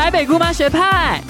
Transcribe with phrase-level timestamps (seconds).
[0.00, 1.22] 台北姑妈学派。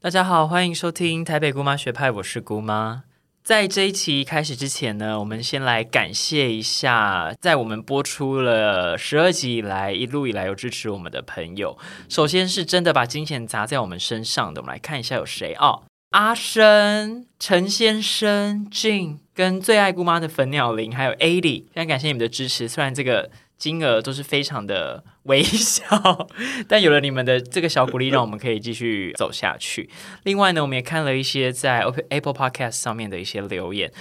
[0.00, 3.02] 大家好，欢迎收听台北姑妈学派，我是姑妈。
[3.44, 11.76] 在这一期开始之前呢，我们先来感谢一下，在我们播出了十二集以来，一路以来有支持我们的朋友。
[12.08, 15.82] 首先是真的把金钱砸在我们身上的，我们来看一下有谁哦。
[16.12, 22.66] 阿生、陈先生、俊跟最爱姑妈的粉鸟林，还有 A 里，非常感谢你们的支持。
[22.66, 26.26] 虽然这个金额都是非常的微小，
[26.66, 29.90] 但有了你们的这个小鼓励，让我们可以继续走下去。
[30.24, 33.92] 另外呢，我们也看了一些在 Apple Podcast 上面的一些留言。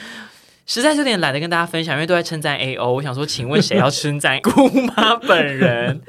[0.65, 2.93] 实在是有点懒得跟大家分享，因为都在称赞 A O。
[2.93, 5.99] 我想说，请问谁要称赞姑妈本人？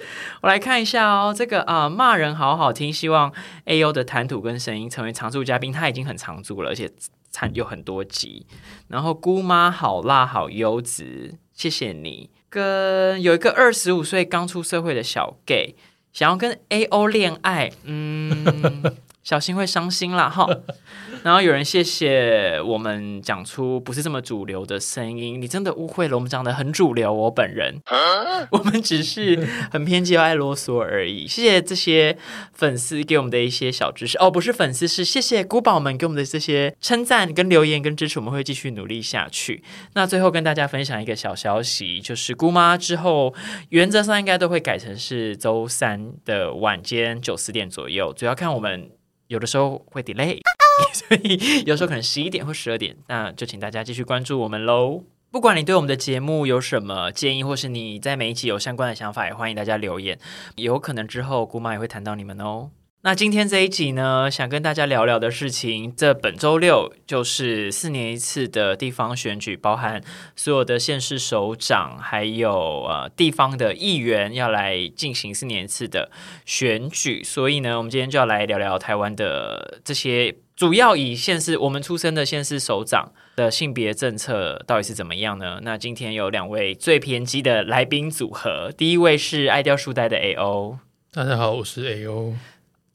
[0.43, 3.33] 我来看一下哦，这个啊，骂人好好听，希望
[3.65, 5.73] A O 的谈吐跟声音成为常驻嘉宾。
[5.73, 6.91] 他已经很常驻了，而且
[7.31, 8.47] 参有很多集。
[8.89, 12.29] 然后姑妈好辣好优质，谢谢你。
[12.51, 15.77] 跟有一个二十五岁刚出社会的小 gay
[16.12, 18.84] 想要跟 A O 恋爱，嗯，
[19.31, 20.45] 小心会伤心啦哈。
[21.23, 27.12] 然后有人谢谢我们讲出不是这么主流的声音，你真的误会了，我们讲的很主流。
[27.12, 27.81] 我本人，
[28.51, 31.28] 我们只是很偏激、爱啰嗦而已。
[31.28, 32.19] 谢谢这些
[32.55, 39.62] 粉丝给我们的一些小知识哦，不是粉丝，是谢谢古宝们给我们的这些称赞、跟留言、跟支持，我们会继续努力下去。
[39.95, 43.33] 那最后跟大家分享一个小消息，就是姑妈之后
[43.69, 48.91] 原则上应该都会改成是周三的晚间九十点左右，主要看我们
[49.31, 50.39] 有的时候会 delay。
[50.92, 55.05] 所以有时候可能十一点或十二点，那就请大家继续关注我们喽。
[55.31, 60.19] 不管你对我们的节目有什么建议，或是你在每一集有相关的想法，也欢迎大家留言。
[60.56, 62.70] 有可能之后姑妈也会谈到你们哦。
[63.03, 70.03] 那今天这一集呢，想跟大家聊聊的事情，这本周六就是四年一次的地方选举，包含
[70.37, 76.11] 所有的县市首长，还有呃地方的议员要来进行四年一次的
[76.45, 80.36] 选举，所以呢，我们今天就要来聊聊台湾的这些。
[80.55, 85.58] 主要以县市我们出生的县市首长的性别政策到底是怎么样呢？
[85.63, 90.79] 那今天有两位最偏激的来宾组合，第一位是爱掉书呆的 A O，
[91.11, 92.35] 大家好，我是 A O。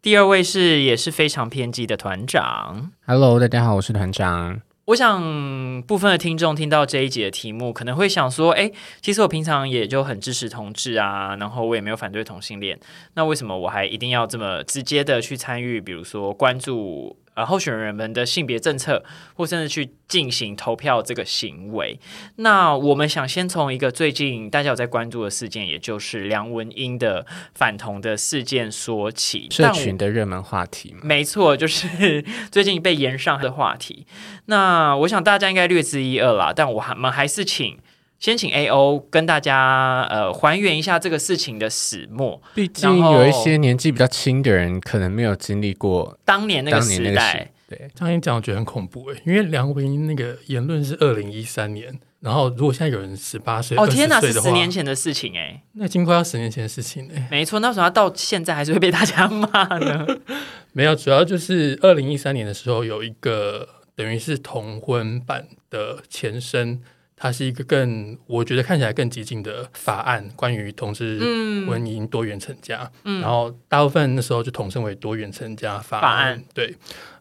[0.05, 4.61] 第二位是也是非常偏激的团长，Hello，大家好，我是团长。
[4.85, 8.71] 我想部分的听众听到这一节的题目，可能会想说，哎，
[9.01, 12.79] 其实我平常也就很支持同志啊，然后我也没有反对同性恋，
[13.15, 17.17] 那为什么我还一定要这么直接的去参与，比如说关注？
[17.35, 19.03] 呃，候选人们的性别政策，
[19.35, 21.99] 或甚至去进行投票这个行为，
[22.37, 30.95] 那我们想先从一个最近大家有在关注的事件，也就是梁文英的反同的事件说起，社群的热门话题。
[31.03, 34.07] 没错，就是最近被延上的话题。
[34.45, 37.77] 那我想大家应该略知一二啦，但我还们还是请。
[38.25, 42.41] 先请 A O 跟大家呃还原一下这个事情的始末。
[42.55, 47.51] 毕竟有一些年纪比较轻的人，可能没有经历过当年那个时代。
[47.69, 57.27] 对，张英讲我觉得很恐怖哎，因为梁文英那个言论是二零一三年，然后如果现在有人十八岁，哦天哪，是十年前的事情哎，那已经快要十年前的事情哎。
[57.29, 60.03] 没错，那时候到现在还是会被大家骂呢。
[60.73, 66.81] 没有，主要就是二零一三年的时候有一个等于是同婚版的前身。
[67.17, 71.17] 它是一个更，我觉得看起来更激进的法案，关于同志
[71.65, 72.91] 婚姻多元成家。
[73.03, 76.43] 然后大部分那时候就统称为多元成家法案。
[76.53, 76.75] 对，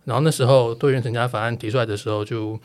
[0.04, 2.58] 然后那时候多元成家法案提出来的时候，就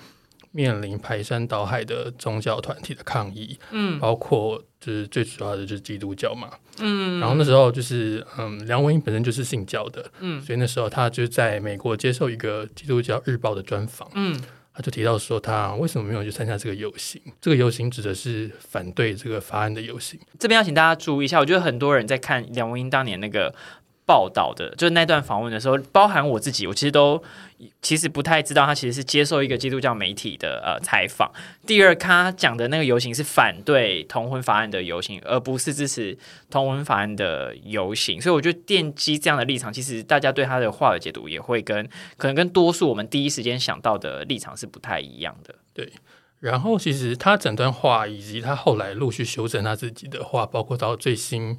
[0.51, 3.59] 面临排山倒海的宗教团体的抗议。
[3.69, 6.49] 嗯，包括就是最主要的就是基督教嘛。
[6.79, 10.03] 嗯，然后那时候就是嗯，梁文英本身就是信教的。
[10.19, 14.09] 嗯，所以那时候他就在美国接受一个基督教日报的专访。
[14.15, 14.41] 嗯。
[14.79, 17.21] 他就提到说，他为什么没有去参加这个游行？
[17.41, 20.17] 这个游行指的是反对这个法案的游行。
[20.39, 23.53] 这边要请大家注意一下，我觉得很多人在看梁文英当年那个。
[24.09, 27.21] 报道的，就是那段访问的时候，包含我自己，我其实都
[27.79, 31.31] 其实不太知道他其实是接受一个基督教媒体的呃采访。
[31.67, 36.17] 第二，他讲的那个游行是反对同婚法案的游行，而不是支持
[36.49, 38.19] 同婚法案的游行。
[38.19, 41.87] 所以，我觉得奠基这样的立场，其实大家对他的话的解读也会跟
[42.17, 45.53] 可能跟多数我们第一时间想到的立场是不太一样的。
[45.71, 45.93] 对，
[46.39, 51.55] 然后其实他整段话以及他后来陆续修正他自己的话，包括到最新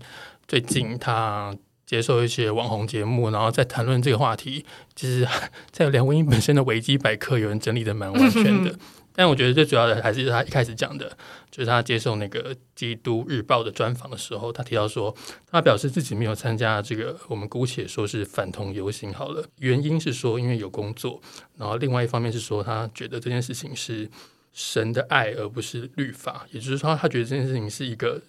[0.49, 1.55] 最近他。
[1.91, 4.65] 接受一些网红节目，然后再谈论这个话题。
[4.95, 5.27] 其实，
[5.73, 8.73] 在梁文英本身的维基百科，有人整理的蛮完全的。
[9.13, 11.11] 但我觉得最主要的还是他一开始讲的，
[11.51, 15.13] 就是他接受那个《基督日报》的专访的时候，他提到说，
[15.51, 19.45] 他表示自己没有参加这个，我们姑且说是反同游行好了。
[19.59, 21.21] 原因是说，因为有工作。
[21.59, 24.09] 然后另外一方面是说，他觉得这件事情是
[24.53, 26.47] 神的爱，而不是律法。
[26.53, 28.23] 也就是说，他觉得这件事情是一个。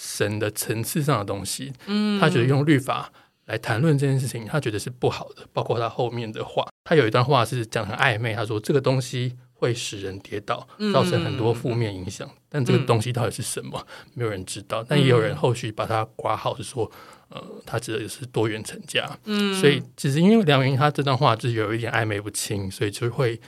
[0.00, 3.12] 神的层次上的东西，嗯，他觉得用律法
[3.46, 5.44] 来谈论这件事情，他觉得是不好的。
[5.52, 12.30] 包括他后面的话，他有一段话是讲很暧昧，他说这个东西会使人跌倒，造成很多负面影响。
[12.48, 13.84] 但这个东西到底是什么，
[14.14, 14.84] 没有人知道。
[14.88, 16.88] 但也有人后续把它挂号是说，
[17.30, 19.04] 呃，他指的是多元成家。
[19.24, 23.40] 嗯，所以其实因为梁云他这段话就是有一点暧昧不清，所以就会。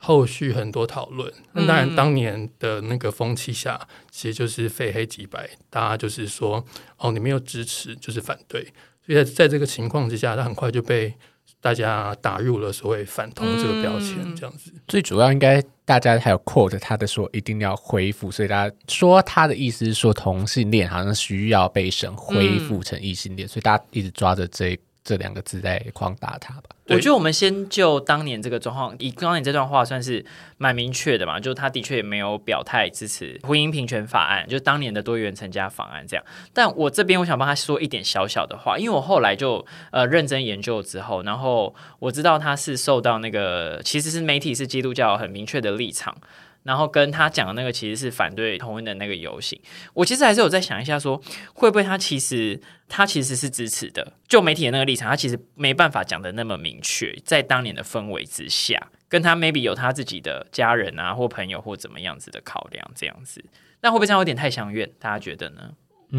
[0.00, 6.64] 后续很多讨论，那当然当年的那个风气下，其实就是非黑即白，大家就是说，
[6.96, 8.62] 哦，你没有支持就是反对，
[9.04, 11.12] 所以在在这个情况之下，他很快就被
[11.60, 14.72] 大家打入了所谓反同这个标签，这样子。
[14.86, 24.78] 最主要应该大家还有 quote 他的说一定要恢复，所以大家说他的意思是说同性恋好像需要被神恢复成异性恋，所以大家一直抓着这。
[25.08, 26.64] 这两个字在框打他吧。
[26.88, 30.22] 我觉得我们先就当年这个状况，以当年这段话算是
[30.58, 36.22] 蛮明确的嘛，就他的确也没有表态支持婚姻平权法案，就当年的多元成家法案这样。
[36.52, 46.14] 但我这边我想帮他说一点小小的话，因为我后来就呃认真研究之后，然后我知道他是受到那个其实是媒体是基督教很明确的立场。
[46.68, 49.58] 然后跟他讲的那个其实是反对同婚的那个游行，
[49.94, 51.18] 我其实还是有在想一下，说
[51.54, 52.60] 会不会他其实
[52.90, 63.42] 他其实是支持的，就媒体的那个立场，他其实没办法讲的那么明确，在当年的氛围之下，跟他 maybe 有他自己的家人啊或朋友或怎么样子的考量这样子，
[63.80, 64.90] 那会不会这样有点太相怨？
[64.98, 65.70] 大家觉得呢？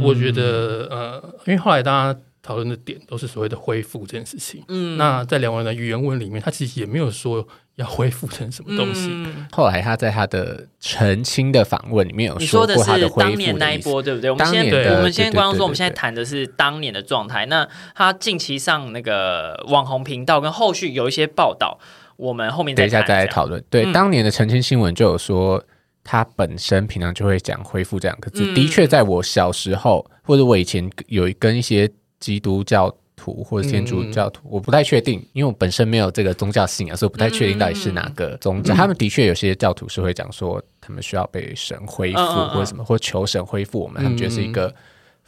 [0.01, 7.47] 我觉得呃，因为后来大家讨论的点都是所谓的恢复这件事情，嗯，那在两人的语言文里面，他其实也没有说。
[7.79, 9.09] 要恢复成什么东西？
[9.53, 14.29] 后来他在他的澄清的访问里面有说过他的当年那一波，对不对？
[14.29, 17.45] 我们先我们先观众说，我们现在谈的是当年的状态。
[17.45, 17.65] 那
[17.95, 21.79] 他近期上那个网红频道跟后续有一些报道，
[22.17, 23.63] 我们后面等一下再来讨论。
[23.69, 25.63] 对，当年的澄清新闻就有说，
[26.03, 28.53] 他本身平常就会讲恢复这两个字。
[28.53, 31.89] 的确，在我小时候或者我以前有跟一些
[32.19, 32.95] 基督教。
[33.21, 38.73] 徒或者天主教徒，我不太确定，因为我本身没有这个宗教信仰，所以我不太确定到底是哪个宗教。
[38.73, 44.73] 他们的确有些教徒是会讲说，他们需要被神恢复，或者什么，或求神恢复我们，他们觉得是一个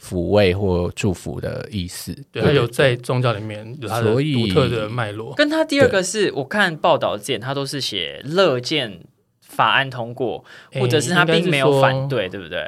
[0.00, 2.16] 抚慰或祝福的意思。
[2.32, 5.34] 对，他有在宗教里面有他的独特的脉络。
[5.34, 9.00] 跟他第二个是我看报道见，他都是写乐见
[9.42, 10.42] 法案通过，
[10.80, 12.66] 或者是他并没有反对，对不对？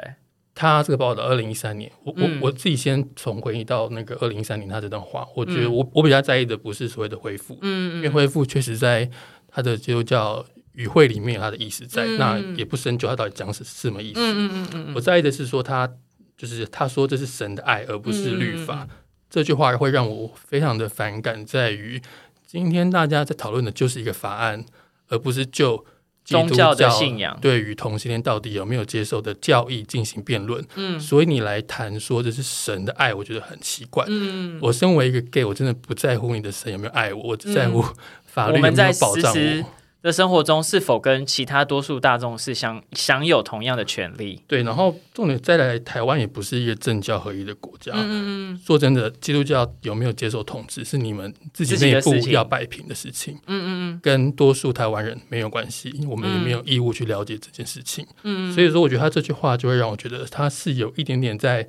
[0.57, 9.09] 他这个报道，二零一三年，我我我自己先从回忆到那个二零一三年他这段话，我觉得我我比较在意的不是所谓的恢复，嗯，因为恢复确实在
[9.49, 15.91] 他的基督教语汇里面有他的意思在，那也不深究他到底讲是什么意思，嗯嗯嗯我在意的是说他
[16.37, 18.87] 就是他说这是神的爱而不是律法，
[19.29, 22.01] 这句话会让我非常的反感，在于
[22.47, 24.65] 今天大家在讨论的就是一个法案，
[25.09, 25.85] 而不是就。
[26.25, 34.03] 宗教的信仰对于同性恋到底有没有接受的教义进行辩论，嗯，所以你来谈说这是神的爱，我觉得很奇怪。
[34.07, 37.85] 嗯，我身为一个 gay，我真的不在乎你的神有没有爱我，我只在乎
[38.25, 39.65] 法律有没有保障我。
[40.05, 44.39] 的生活中是否跟其他多数大众是享享有同样的权利？
[44.45, 47.91] 对，然后重点再来，台湾也不是一个政教合一的国家。
[47.95, 53.33] 嗯嗯说真的，基督教有没有接受统治，是你们自己内部要摆平的事情。
[53.47, 58.05] 嗯嗯嗯，跟多数台湾人没有关系，我们也没有义务去了解这件事情。
[58.21, 61.67] 嗯，所以说，我觉得他这句话就会让我觉得他是有一点点在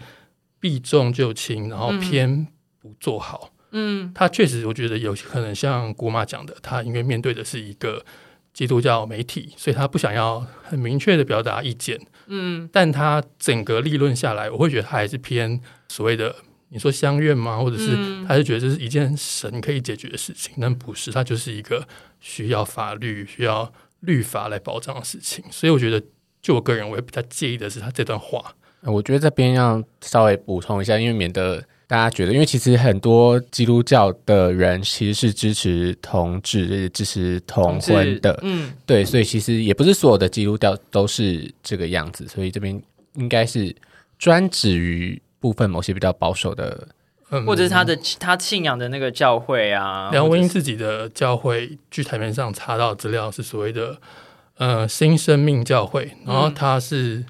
[0.60, 2.46] 避重就轻，然后偏
[2.82, 3.50] 不做好。
[3.70, 8.04] 嗯，他确实，我觉得有可能像姑妈讲的，他因为面对的是一个。
[8.56, 16.34] 基督教媒体，所以他不想要很明确的表达意见，嗯，但他整个立论下来，我会觉得他还是偏所谓的
[16.70, 17.58] 你说相愿吗？
[17.58, 17.94] 或者是
[18.26, 21.86] 他是觉得这是一件神可以解决的事情，但不是，他就是一个
[22.18, 23.70] 需要法律、需要
[24.00, 25.44] 律法来保障的事情。
[25.50, 26.02] 所以我觉得，
[26.40, 28.54] 就我个人，我也比较介意的是他这段话。
[28.80, 31.62] 我觉得这边要稍微补充一下，因为免得。
[31.88, 42.82] 大家觉得，因为其实很多基督教的人其实是支持同志、支持同婚的，嗯，对，所以其实也不是所有的基督教都是这个样子，所以这边
[43.14, 43.72] 应该是
[44.18, 46.88] 专指于部分某些比较保守的，
[47.46, 50.10] 或者是他的他信仰的那个教会啊。
[50.10, 53.96] 梁文英自己的教会，据台面上查到资料是所谓的
[54.58, 57.24] 呃新生命教会，然后他是。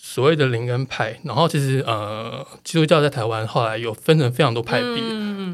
[0.00, 5.02] 所谓的灵恩派，然后其实呃，基督教在台湾后来有分成非常多派别。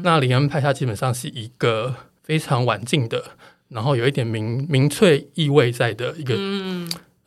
[0.03, 3.31] 那灵恩派它基本上是一个非常晚近的，
[3.69, 6.35] 然后有一点民民粹意味在的一个。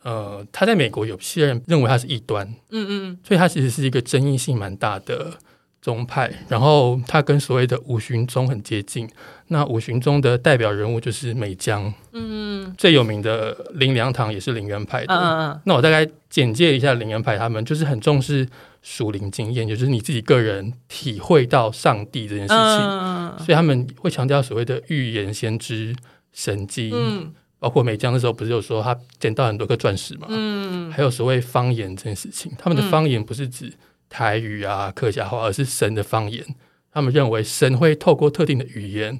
[0.01, 2.47] 呃，他在美国有些人认为他是异端。
[2.69, 5.33] 嗯嗯，所以他其实是一个争议性蛮大的
[5.81, 9.09] 宗派，然后他跟所谓的五旬宗很接近。
[9.47, 15.13] 那五旬宗的代表人物就是美江，嗯，最有名的林良堂也是灵源派的。
[15.13, 18.47] 嗯嗯那我大概简介一下灵源派，他们就是很重视
[18.81, 25.95] 属灵经验，也就是你自己个人体会到上帝这件事情，嗯所以他们会强调所谓的预言、先知、
[26.33, 26.91] 神迹。
[26.93, 27.33] 嗯。
[27.61, 30.89] 包括美江的时候不是有说他捡到很多颗钻石嘛，嗯。
[30.91, 33.73] 还有所谓方言这件事情，他们的方言不是指
[34.09, 36.43] 台语啊、客家话，而是神的方言。
[36.91, 39.19] 他们认为神会透过特定的语言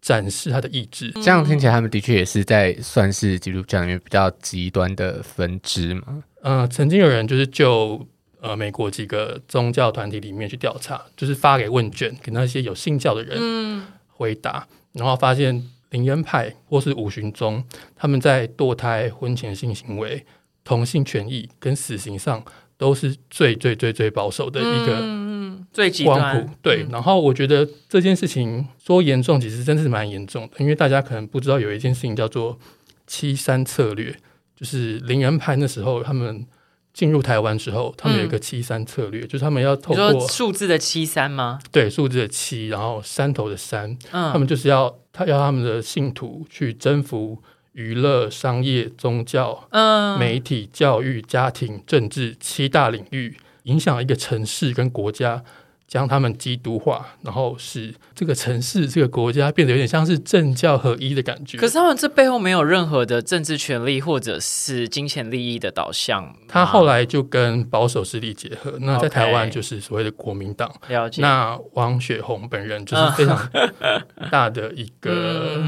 [0.00, 1.10] 展示他的意志。
[1.22, 6.24] 这样听起来，他们的确也是在算是基督教里面比较极端的分支嘛。
[6.40, 8.08] 呃，曾经有人就是就
[8.40, 17.62] 呃美国几个宗教团体里面去调查，就是发给问卷给那些有信教的人嗯回答，然后发现灵恩派或是五旬宗，
[17.94, 20.24] 他们在堕胎、婚前性行为、
[20.64, 22.42] 同性权益跟死刑上
[22.80, 26.50] 都是最最最最保守的一个嗯最极光端谱。
[26.62, 32.58] 对，然后我觉得这件事情说严重，其实真的是蛮严重的，因为大家可能不知道有一件事情叫做
[33.06, 34.16] 七三策略，
[34.56, 36.46] 就是林恩派那时候他们
[36.94, 41.58] 进入台湾之后，他们有一个七三策略，就是他们要透过数字的七三吗？
[41.70, 47.42] 对数字的七，然后山头的山，嗯，他们就是要他要他们的信徒去征服
[47.72, 50.18] 娱乐、商业、宗教、嗯。
[50.18, 55.44] 媒体、教育、家庭、政治七大领域，影响一个城市跟国家，
[55.90, 61.58] 将他们基督化，然后使这个城市、这个国家变得有点像是政教合一的感觉。
[61.58, 66.32] 可是他们这背后没有任何的政治权利或者是金钱利益的导向。
[66.46, 70.72] 他后来就跟保守势力结合，那在台湾就是所谓的国民党。
[70.86, 73.36] 了解，那王雪红本人就是非常
[74.30, 75.60] 大的一个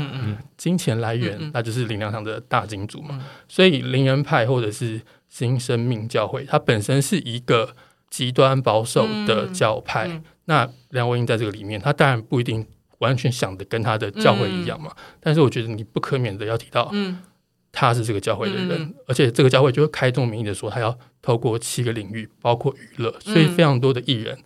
[0.56, 3.18] 金钱来源，那就是林良堂的大金主嘛。
[3.20, 7.74] 嗯所以灵人派或者是新生命教会，它本身是一个
[8.12, 10.06] 极端保守的教派。
[10.06, 12.66] 嗯嗯那梁文英在这个里面，他当然不一定
[12.98, 17.18] 完全想的跟他的教会一样嘛，但是我觉得你不可免的要提到嗯
[17.70, 24.36] 他是这个教会的人，嗯而且这个教会就会开宗明义的说，他要透过七个领域，包括娱乐，所以非常多的艺人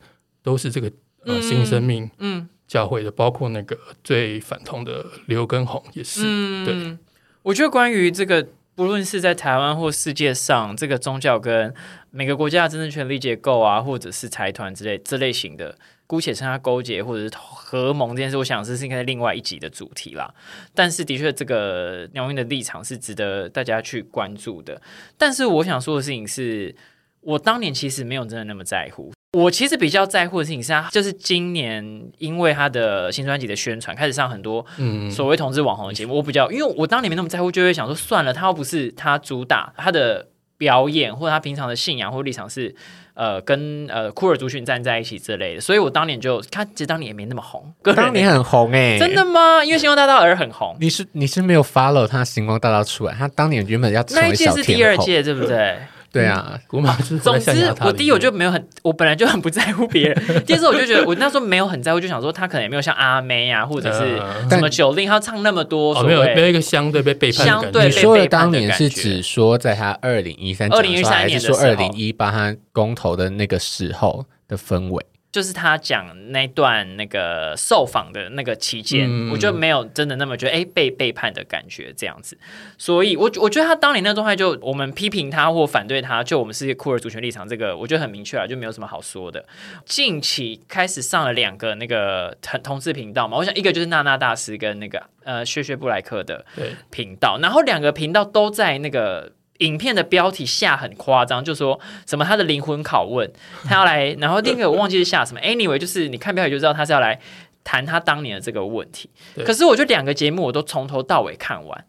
[0.42, 0.88] 都是这个
[1.24, 6.20] 呃嗯新生命嗯教会的，包括那个最反同的刘畊宏也是。
[6.24, 6.98] 嗯，对。
[7.42, 8.46] 我觉得关于这个，
[8.76, 11.72] 不论是在台湾或世界上，这个宗教跟
[12.10, 15.74] 每个国家的真正权力结构啊，或者是财团之类这类型的，
[16.06, 20.32] 姑且称它勾结或者是合盟这件事，我想这是应该是另外一集的主题啦。
[20.74, 24.82] 但是的确，这个鸟英的立场是值得大家去关注的。
[25.16, 26.76] 但是我想说的事情是，
[27.22, 29.10] 我当年其实没有真的那么在乎。
[29.36, 42.74] 我其实比较在乎的事情是他，就是今年因为他的新专辑的宣传，开始上很多嗯，所谓同志网红的节目，我比较，因为我当年没那么在乎，就会想说算了，他又不是他主打他的表演，或者他平常的信仰或立场是
[43.12, 49.62] 呃跟呃库尔族群站在一起之类的，所以我当年就他其实当年也没那么红，个人当年很红哎、 真的吗？
[49.62, 55.76] 因为星光大道而很红，你是你是没有 follow 他星光大道出来，他当年原本要成那一届是第二届，对不对？
[56.16, 60.44] 对啊，古马就是总之我第一我就没有很，我本来就很不在乎别人。
[60.46, 67.62] 第二次我就觉得，我那时候没有很在乎，就想说他可能也没有像阿妹啊，或者是呃什么九令，他唱那么多没有没有一个相对被背叛的感觉。
[67.62, 75.04] 相对被你说的当年是指说在他二零一三二零一三年还是说二零一八他公投的那个时候的氛围？
[75.36, 82.38] 就是他讲那段那个受访的那个期间，嗯我就没有真的那么觉得哎被背叛的感觉这样子，
[82.78, 89.44] 所以我我觉得他当年那个状态就我们批评他或反对他，就我们是酷儿族群立场，这个我觉得很明确啊，就没有什么好说的。
[89.84, 96.46] 近期开始上了两个那个同同志频道嘛，我想一个就是娜娜大师跟那个呃薛薛布莱克的，
[96.90, 103.30] 频道，然后两个频道都在那个影片的标题下很夸张，就说什么他的灵魂拷问，
[103.64, 107.20] 他要来，然后另一个我忘记是下什么，anyway，就是你看标题就知道他是要来
[107.64, 109.10] 谈他当年的这个问题。
[109.44, 111.84] 可是我觉得两个节目我都从头到尾看完，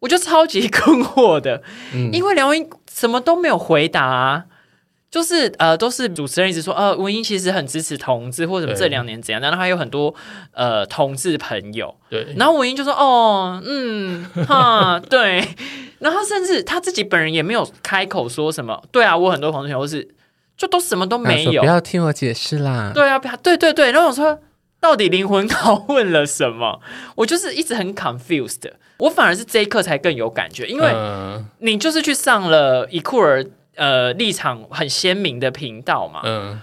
[0.00, 1.62] 我就超级 困惑的，
[1.92, 4.44] 嗯，因为梁文音什么都没有回答、啊。
[5.10, 10.14] 就是呃，都是主持人一直说，呃，文英其实很支持同志，或者这两年怎样，然后还有很多
[10.52, 15.42] 呃同志朋友，对，然后文英就说：“哦，嗯，哈，对。”
[16.00, 18.82] 然后甚至他自己本人也没有开口说什么。
[18.90, 20.08] 对啊，我很多同学都是
[20.56, 21.66] 就都什么都没有不。
[21.66, 22.90] 要听我解释啦。
[22.92, 23.92] 对啊，不要对对对。
[23.92, 24.40] 然后我说，
[24.80, 26.80] 到底灵魂拷问了什么？
[27.14, 28.74] 我就是一直很 confused 的。
[28.98, 33.44] 我反而是这一刻才更有感觉，因为嗯你就是去上了伊库尔
[33.76, 36.20] 呃立场很鲜明的频道嘛。
[36.24, 36.60] 嗯，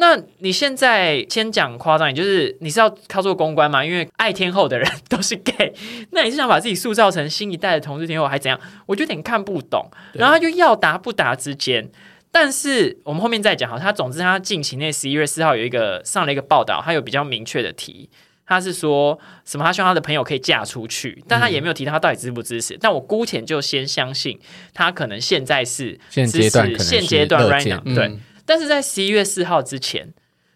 [0.00, 3.84] 那你现在先讲夸张，也就是你是要靠做公关嘛？
[3.84, 5.74] 因为爱天后的人都是 gay，
[6.12, 8.58] 那你是想把自己塑造成新一代的同志天后，还怎样？
[8.86, 9.90] 我就有点看不懂。
[10.14, 11.86] 然后他就要答不答之间，
[12.32, 18.08] 但是我们后面再讲好，他总之他近期那十一月四号有一个上了一个报道，他有比较明确的提，
[18.46, 19.64] 他是说什么？
[19.64, 22.74] 他希望他的朋友可以嫁出去，但他也没有提到他到底支不支持。
[22.80, 24.40] 但我姑且就先相信
[24.72, 30.12] 他可能现在是现阶段可能现阶段乐 right now 对，嗯但是在十一月四号之前，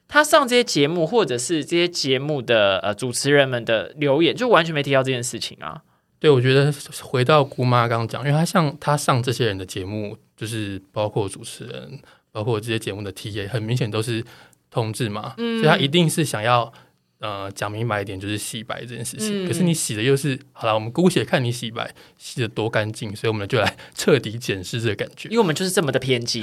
[0.09, 5.81] 他上这些节目或者是这些节目的呃主持人们的留言，就完全没提到这件事情啊。
[6.19, 12.01] 对，我觉得回到姑妈刚刚讲，因为她像她上这些人的节目，就是包括主持人，
[12.33, 14.25] 包括这些节目的 T A，很明显都是
[14.73, 16.73] 同志嘛，嗯所以她一定是想要
[17.25, 19.47] 呃讲明白一点，就是洗白这件事情。
[19.47, 25.37] 嗯可是你洗的又是好了，我们姑且看你洗白洗的多干净，所以我们就来 彻底检视这个感觉因。
[25.37, 26.43] 为我们就是这么的偏激，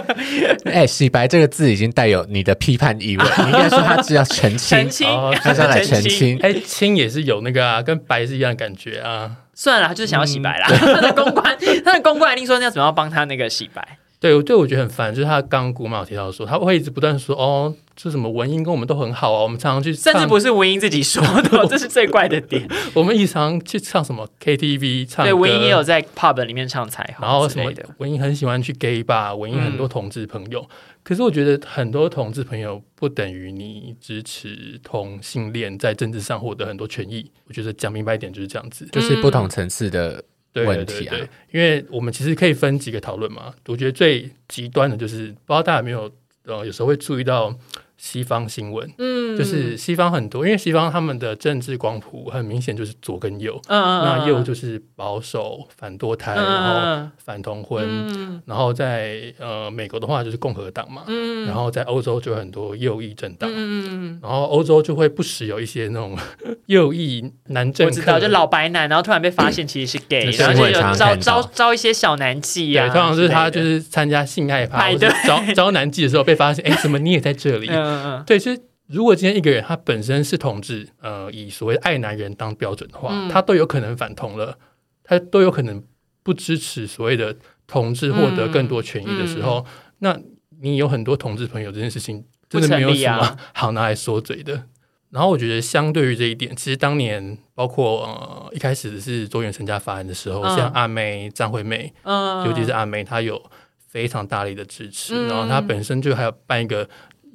[0.64, 6.02] 哎，洗白这个字已经带有你的批判意味，你应该说他是要澄清澄，清哦，他是要来澄。
[6.02, 6.38] 清。
[6.38, 9.36] 哎，清也是有那个啊，跟白是一样的感觉啊。
[9.54, 10.66] 算了，他就是想要洗白啦。
[10.70, 13.98] 嗯他的公关，他的公关一定说要怎么样帮他那个洗白。
[14.18, 22.68] 对，我对我觉得很烦，就是他刚刚姑妈有提到说，他会一直不断说哦，这什么文英跟我们都很好啊，我们常常去，甚至不是文英自己说的， 这是最怪的点。
[22.92, 27.82] 我们一常去唱什么 KTV 唱，对，文英也有在 pub 里面唱彩虹，然后什么的。
[27.96, 30.68] 文英很喜欢去 gay 吧，文英很多同志朋友，
[31.02, 40.22] 可是我觉得很多同志朋友不等于你支持同性恋在政治上获得很多权益，我觉得讲明白一点就是这样子，就是不同层次的
[40.52, 41.16] 问题啊。
[41.16, 43.54] 对对，因为我们其实可以分几个讨论嘛。
[43.68, 46.10] 我觉得最极端的就是，不知道大家有没有
[46.44, 47.52] 呃，有时候会注意到
[47.96, 49.36] 西方新闻，嗯。
[49.36, 58.42] 就是西方很多，因为西方他们的政治光谱很明显就是左跟右，嗯嗯那右就是保守、反堕胎，然后嗯反同婚，嗯。
[58.46, 61.44] 然后在呃美国的话就是共和党嘛，嗯。
[61.46, 63.50] 然后在欧洲就有很多右翼政党。
[63.52, 66.16] 嗯，然后欧洲就会不时有一些那种
[66.66, 75.08] 右翼男政客，我知道，就老白男，然后突然被发现其实是 gay，这然后就有招招招一些小男妓对，啊，通常是他就是参加性爱趴，派对。
[75.08, 77.68] 或者招招男妓的时候被发现，哎，怎么你也在这里？
[77.68, 83.28] 嗯嗯对，其实如果今天一个人他本身是同志，呃，以所谓爱男人当标准的话，嗯。
[83.28, 84.58] 他都有可能反同了，
[85.02, 85.82] 他都有可能
[86.22, 89.64] 不支持所谓的同志获得更多权益的时候，
[90.00, 90.18] 那
[90.60, 94.64] 你有很多同志朋友这件事情真的没有什么 好拿来说嘴的。
[95.10, 100.56] 然后我觉得，相对于这一点，其实当年包括呃一开始是周元成家法案的时候，嗯。
[100.56, 103.40] 像阿妹、张惠妹，嗯，尤其是阿妹，她有
[103.86, 105.28] 非常大力的支持，嗯。
[105.28, 106.86] 然后她本身就还有办一个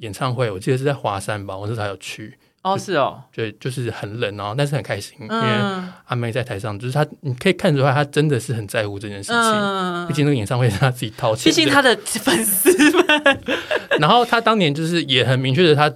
[0.02, 9.40] 演唱会，我记得是在华山吧，我那时候还有去，哦是哦，对，就是很冷，然后但是很开心，因为嗯阿妹在台上，就是她，你可以看出来，她真的是很在乎这件事情。
[9.40, 10.06] 嗯。
[10.06, 12.70] 毕竟那个演唱会是她自己掏钱的，毕竟他的粉丝。
[12.90, 13.06] 们，
[14.00, 15.90] 然后她当年就是也很明确的，她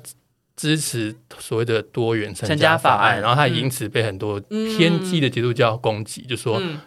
[0.54, 3.20] 支持所谓的多元成成家家法法案。
[3.20, 6.78] 然后她也因此被很多偏激的基督教攻击，就说嗯，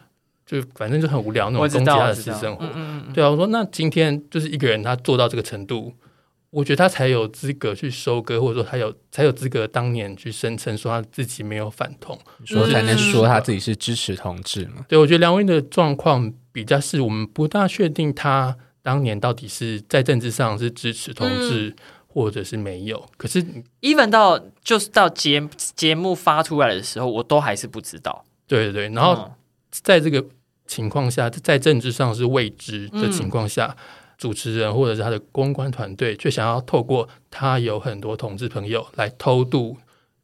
[0.46, 2.66] 就反正就很无聊那种攻击她的私生活。
[3.14, 5.94] 对啊，我说那今天就是一个人他做到这个程度，
[6.52, 12.18] 我觉得他才有资格去收割，或者说他有才有资格当年去声称说他自己没有反同。
[12.46, 14.86] 说才能嗯说他自己是支持同志嘛？
[14.88, 21.76] 对我觉得梁文的状况比较是我们不大确定他当年到底是在政治上是支持同志。
[22.12, 23.42] 或者是没有，可是
[23.82, 28.26] ，even 到就是到节节目发出来的时候，我都还是不知道。
[28.48, 29.32] 对对对，然后嗯
[29.70, 30.26] 在这个
[30.66, 33.78] 情况下，在政治上是未知的情况下，
[34.20, 39.78] 主持人或者是他的公关团队却想要透过他有很多同志朋友来偷渡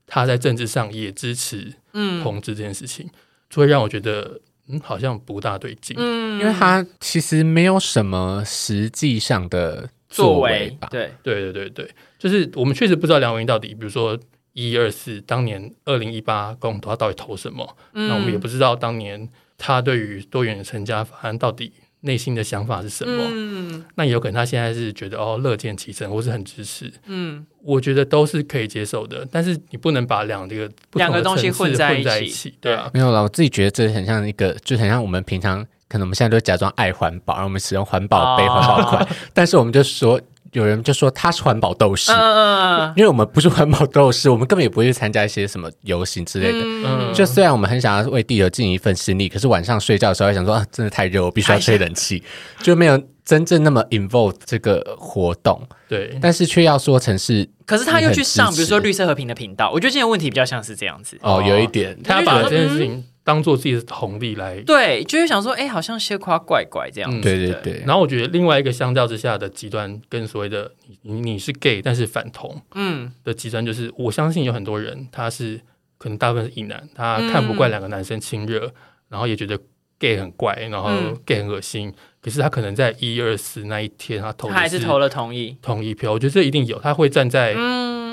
[0.06, 2.22] 他在政治上也支持嗯。
[2.22, 3.10] 同志这件事情，
[3.50, 5.96] 就会让我觉得嗯好像不大对劲。
[5.98, 6.40] 嗯。
[6.42, 10.90] 因为他其实没有什么实际上的作为为吧。
[10.92, 14.20] 对，对对对对，就是我们确实不知道梁文音到底，比如说
[14.52, 18.10] 一二四当年二零一八公投他到底投什么，嗯。
[18.10, 21.72] 那我们也不知道当年他对于多元成家法案到底
[22.06, 23.24] 内心的想法是什么。
[23.30, 23.84] 嗯。
[23.96, 27.46] 那有可能他现在是觉得哦乐见其成，或是很支持，嗯。
[27.62, 29.28] 我觉得都是可以接受的。
[29.32, 32.74] 但是你不能把两个不两个东西混在一起对。
[32.74, 38.50] 啊，没有了，我自己觉得这很像一个，就很像我们平常可能我们现在都假装爱环保，然后我们使用环保杯、哦。
[38.50, 40.22] 环保筷，但是我们就说
[40.56, 42.12] 有人就说他是环保斗士。
[42.12, 46.60] 嗯因为我们不是环保斗士，我们根本也不会去参加一些什么游行之类的。
[46.64, 47.14] 嗯。
[47.14, 52.24] 就虽然我们很想要为地球尽一份心力，可是晚上睡觉的时候会想说啊，真的太热，我必须要吹冷气，
[52.64, 61.18] 就没有真正那么 involve 这个活动，对，但是却要说成是可是他又去上，比如说绿色和平的频道，我觉得今天的问题比较像是这样子。
[61.22, 67.18] 哦，有一点，他把这件嗯事情当做自己的红利来对，就会想说，哎，好像些夸怪怪这样子。
[67.18, 75.60] 嗯对对对，然后我觉得另外一个相较之下的极端，跟所谓的你你你是 gay 但是反同嗯的极端，就是我相信有很多人他是
[75.98, 78.72] 可能大部分是异男，他看不惯两个男生亲热，
[79.10, 79.60] 然后也觉得
[79.98, 85.58] gay 很怪，然后嗯 gay 很恶心，可是他可能在一二四那一天，他投他还是投了同意。
[85.64, 87.56] 同意票，我觉得这一定有，他会站在。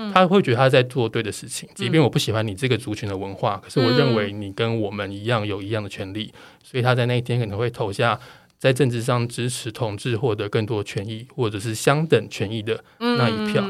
[0.02, 0.12] 嗯。
[0.12, 8.18] 他会觉得他在做对的事情，即便我不喜欢你这个族群的文化，可是我认为你跟我们一样有一样的权利，所以他在那一天可能会投下
[8.58, 13.64] 在政治上支持同志获得更多权益，或者是相等权益的那一票。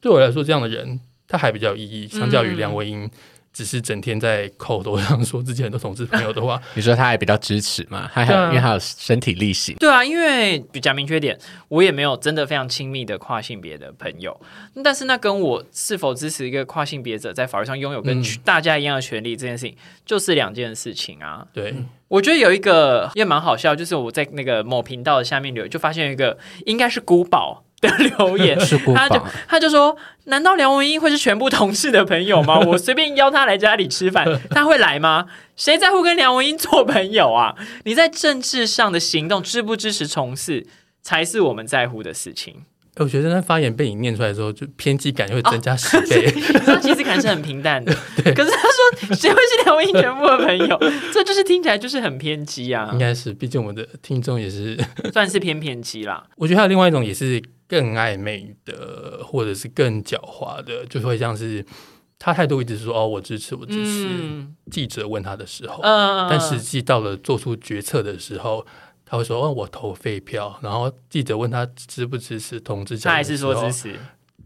[0.00, 2.56] 对我来说，这样的人他还比较有意义，相较于嗯。
[2.56, 3.10] 梁文音
[3.54, 8.10] 只是整天在口头上说自己很多同志朋友的话， 你说他还比较支持嘛？
[8.12, 11.38] 他还因为他有身体力行，对啊，因为讲明确点，
[11.68, 14.38] 我也没有真的非常亲密的跨性别的朋友，
[14.82, 18.24] 但是那跟我是否支持一个跨性别者在法律上拥有跟嗯。
[18.44, 21.46] 大家一样的权利这件事情，就是两件事情啊。
[21.52, 21.72] 对，
[22.08, 26.36] 我觉得有一个也蛮好笑，就是我在那个某频道的下面留，就发现一个
[26.66, 28.58] 应该是古堡的留言，
[28.94, 29.22] 他就。
[29.48, 32.58] 他就说：“难道梁文英会是全部同事的朋友吗？
[32.66, 35.26] 我随便邀他来家里吃饭，他会来吗？
[35.56, 37.54] 谁在乎跟梁文英做朋友啊？
[37.84, 40.66] 你在政治上的行动支不支持从事，
[41.02, 42.62] 才是我们在乎的事情。
[42.96, 46.30] 我觉得那发言被你念出来之后，就偏激感就会增加十 倍。
[46.64, 47.92] 他其实可能是很平淡的，
[48.34, 50.78] 可是他说谁会是梁文英全部的朋友？
[51.12, 54.78] 这就是听起来就是很偏激啊应，该是，毕竟我们的听众也是，
[55.12, 56.22] 算是偏偏激啦。
[56.36, 57.42] 我觉得还有另外一种也是
[57.74, 61.64] 更暧昧的，或者是更狡猾的，就会像是
[62.20, 64.06] 他态度一直说哦，我支持，我支持。
[64.08, 68.64] 嗯记者问他的时候，嗯，但实际到了做出决策的时候，
[69.04, 73.98] 他会说：“哦，我投废票。”然后记者问他支不支持同志教育，他还是说支，持。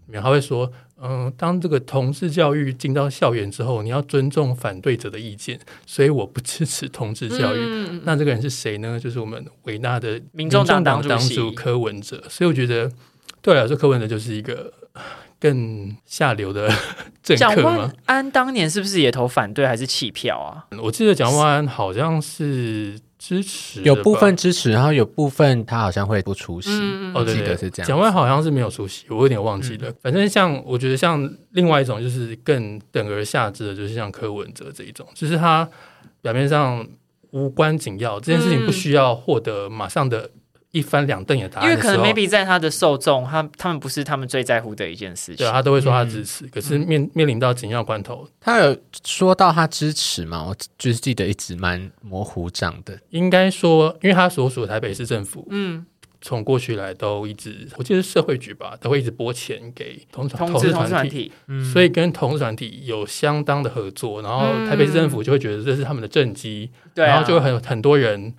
[0.06, 7.60] 然后他会说：“嗯，当这个同志教育进到校园之后，你要尊重反对者的意见，所以我不支持同志教育。
[7.60, 8.98] 嗯那这个人是谁呢？
[8.98, 12.22] 就是我们伟大的民众党党主党席主柯文哲。
[12.28, 12.90] 所以我觉得，
[13.42, 14.72] 对我来说，柯文哲就是一个
[15.40, 16.68] 更下流的
[17.22, 17.92] 政蒋客吗万？
[18.06, 20.66] 安当年是不是也投反对还是弃票啊？
[20.82, 26.70] 我记得蒋万安好像是支持的吧，有部分支持，然后有部分他好像会不出席。
[26.72, 29.92] 嗯哦，对对记得是这样蒋万好像是没有出席，我有点忘记了。
[30.02, 35.68] 反正像我觉得像另外一种就是更等而下之的，就是像柯文哲这一种，就是他
[36.20, 36.86] 表面上
[37.30, 40.30] 无关紧要，这件事情不需要获得马上的
[40.70, 45.36] 一翻两瞪眼的答因为可能 maybe 在他的受众，他他们不是他们最在乎的一件事情。
[45.36, 45.52] 对啊，。
[45.52, 50.44] 他都会说他嗯支持，可是面面临到紧要关头，他有说到他支持嘛？
[50.44, 52.98] 我就是记得一直蛮模糊账的。
[53.10, 55.86] 应该说，因为他所属台北市政府嗯，
[56.20, 61.32] 从过去来都一直，我记得是社会局吧，都会一直拨钱给同同志同志志团体，
[61.72, 68.34] 所以跟同志团体有相当的合作，然后台北市政府就会觉得这是他们的政绩，然后就会很很多人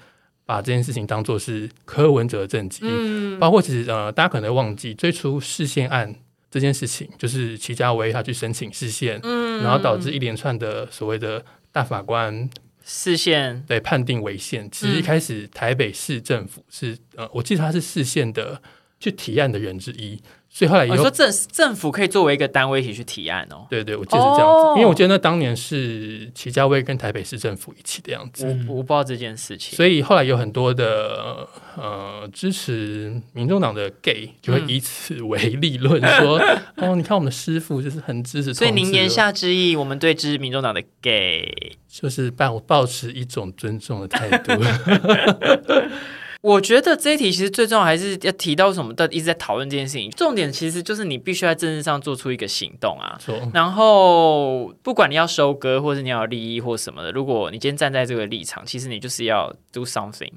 [0.50, 3.38] 把这件事情当做是柯文哲政绩，嗯。
[3.40, 6.16] 包括其实呃大家可能忘记最初视线案
[6.50, 9.62] 这件事情，就是齐家威他去申请视线，嗯。
[9.62, 12.50] 然后导致一连串的所谓的大法官
[12.84, 14.68] 视线对判定违宪。
[14.72, 18.60] 其实一开始台北市政府是呃，我记得他是市县的
[19.00, 20.20] 去提案的人之一，
[20.52, 23.68] 所以后来以后哦说政政府可以作为一个单位一起去提案哦。
[23.70, 24.74] 对对，我记得是这样子，哦。
[24.76, 36.42] 因为我记得那当年是齐家威跟台北市政府一起的样子，我我不知道这件事情，所以后来有很多的呃支持民众党的 gay 就会以此为立论说，
[36.78, 44.52] 哦，你看我们的师傅就是很支持所以您言下之意，我们对支持民众党的 gay，就是抱抱持一种尊重的态度，
[46.42, 50.10] 我觉得这一题其实最重要还是要提到什么，到底一直在讨论这件事情。
[50.12, 53.18] 重点其实就是你必须在政治上做出一个行动啊。
[53.20, 60.32] 说然后，不管你要收割，或是你要有利益或什么的，如果你今天站在这个立场，其实你就是要 do something。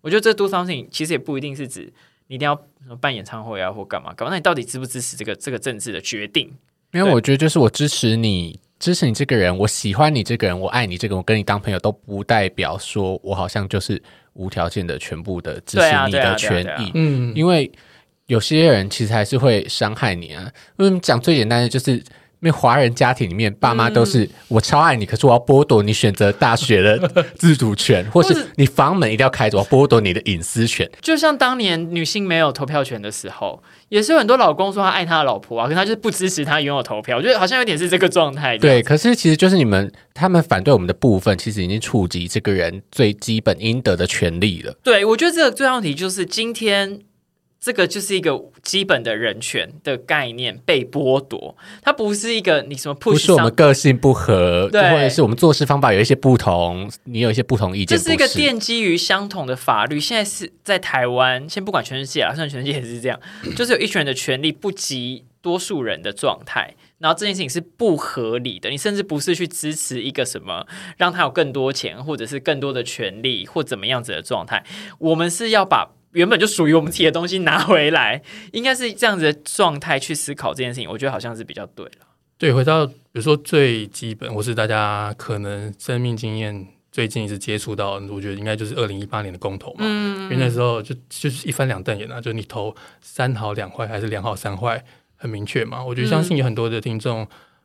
[0.00, 1.92] 我觉得这 do something 其实也不一定是指
[2.28, 2.54] 你一定要
[3.00, 4.30] 办演唱会啊，或干嘛干嘛。
[4.30, 6.52] 那你到底支不支持这个这个政治的决定？
[6.92, 14.00] 因为我觉得就是我支持你，支持你这个人，我喜欢你这个人，我爱你这个人，我跟你当朋友都不代表说我好像就是
[14.38, 17.70] 无条件的全部的支持你的权益，嗯，因为
[18.26, 20.50] 有些人其实还是会伤害你啊。
[20.78, 22.02] 因为讲最简单的就是。
[22.40, 26.98] 因为华人家庭里面，爸妈都是、嗯我超爱你，可是我要剥夺你选择大学的
[27.36, 30.88] 自主权，或 或是是你房门一定要开着，我要剥夺你的隐私权。
[31.02, 37.18] 就像当年女性没有投票权的时候，也是有很多老公说他爱他的老婆啊，可是他就是不支持他拥有投票。
[37.18, 38.56] 我觉得好像有点是这个状态。
[38.56, 44.74] 对，，可是其实就是你们他们反对我们的部分，其实已经触及这个人最基本应得的权利了。
[44.82, 47.00] 对我觉得这个最大问题就是今天。
[47.60, 59.98] 这个就是一个基本的人权的概念被剥夺，它不是一个你什么 push 不是我们，个性不合，对或者是我们做事方法有一些不同，你有一些不同意见，这是一个奠基于相同的法律。
[59.98, 63.20] 现在是在台湾，先不管全世界啊，算全世界也是这样，
[63.56, 70.64] 就是有一群人的权利不及多数人的状态，然后这件事情是不合理的，你甚至不是去支持一个什么
[70.96, 74.64] 让他有更多钱，或者是更多的权利或怎么样子的状态，
[74.98, 82.06] 我们是要把原本就属于我们自己的东西拿回来， 应该是这样子的状态去思考这件事情，我觉得好像是比较对了。
[82.38, 89.78] 对，回到比如说最基本，或是大家可能生命经验最近一次接触到，我觉得应该就是二零一八年的公投嘛。
[89.80, 94.82] 嗯，因为那时候就就是一翻两瞪眼啊，就你投三好两坏还是两好三坏，
[95.16, 95.84] 很明确嘛。
[95.84, 97.20] 我觉得相信有很多的听众，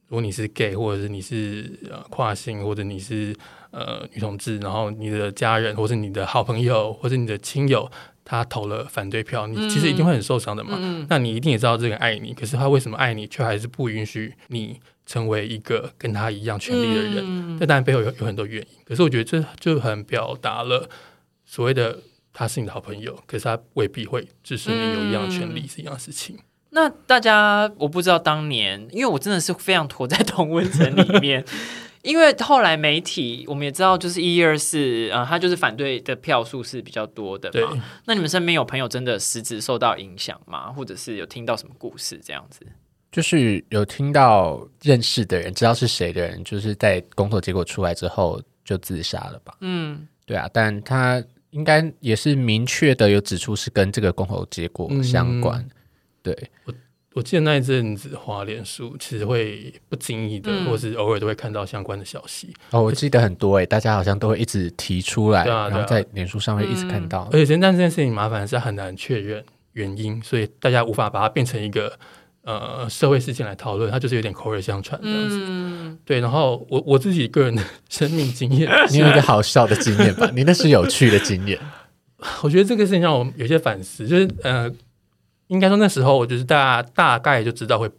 [0.07, 3.35] 如果你是 gay，或者是你是呃跨性，或者你是
[3.69, 7.89] 呃女同志，然后你的家人，或是你的好朋友，或是你的亲友。
[8.25, 10.77] 他投了反对票，你其实一定会很受伤的嘛。
[11.09, 17.57] 那你一定也知道这个人爱你，可是他为什么爱你，却还是不允许你成为一个跟他一样权利的人？
[17.59, 18.67] 这当然背后有有很多原因。
[18.85, 20.89] 可是我觉得这就很表达了
[21.45, 21.99] 所谓的
[22.31, 26.37] 他是你的好朋友，可是他未必会支持你有一样的权利是一样的事情。
[26.69, 31.45] 那大家我不知道当年，因为我真的是非常活在同温层里面。
[32.03, 37.83] 因为后来媒体我们也知道，就是一二四啊，他就是反对的票数是比较多的嘛。
[38.05, 40.71] 那你们身边有朋友真的实质受到影响吗？
[40.71, 42.59] 或者是有听到什么故事这样子？
[43.09, 49.55] 就是有听到认识的人，知道是谁的人，就是在工作结果出来之后就自杀了吧？
[49.61, 55.65] 嗯，对啊，但他应该也是明确的有指出是跟这个公投结果相关。
[56.21, 56.35] 对。
[56.65, 56.73] 我
[57.21, 62.51] 记得那一阵子，花脸书其实会不经意的，或是偶尔都会看到相关的消息。
[62.71, 67.29] 哦，我记得很多诶，大家好像都会一直提出来，然后在脸书上面一直看到。
[67.31, 71.93] 而且，但这件事情麻烦是很难确认原因，所以大家无法把它变成一个
[72.41, 75.97] 呃社会事件来讨论，它就是有点口耳相传这样子。
[76.03, 80.31] 对，然后我我自己个人的生命经验， 你有一个好笑的经验吧？
[80.33, 81.59] 你那是有趣的经验。
[82.41, 84.73] 我觉得这个事情让我有些反思，就是呃。
[85.47, 87.89] 应该说那时候，我就是大大概就知道会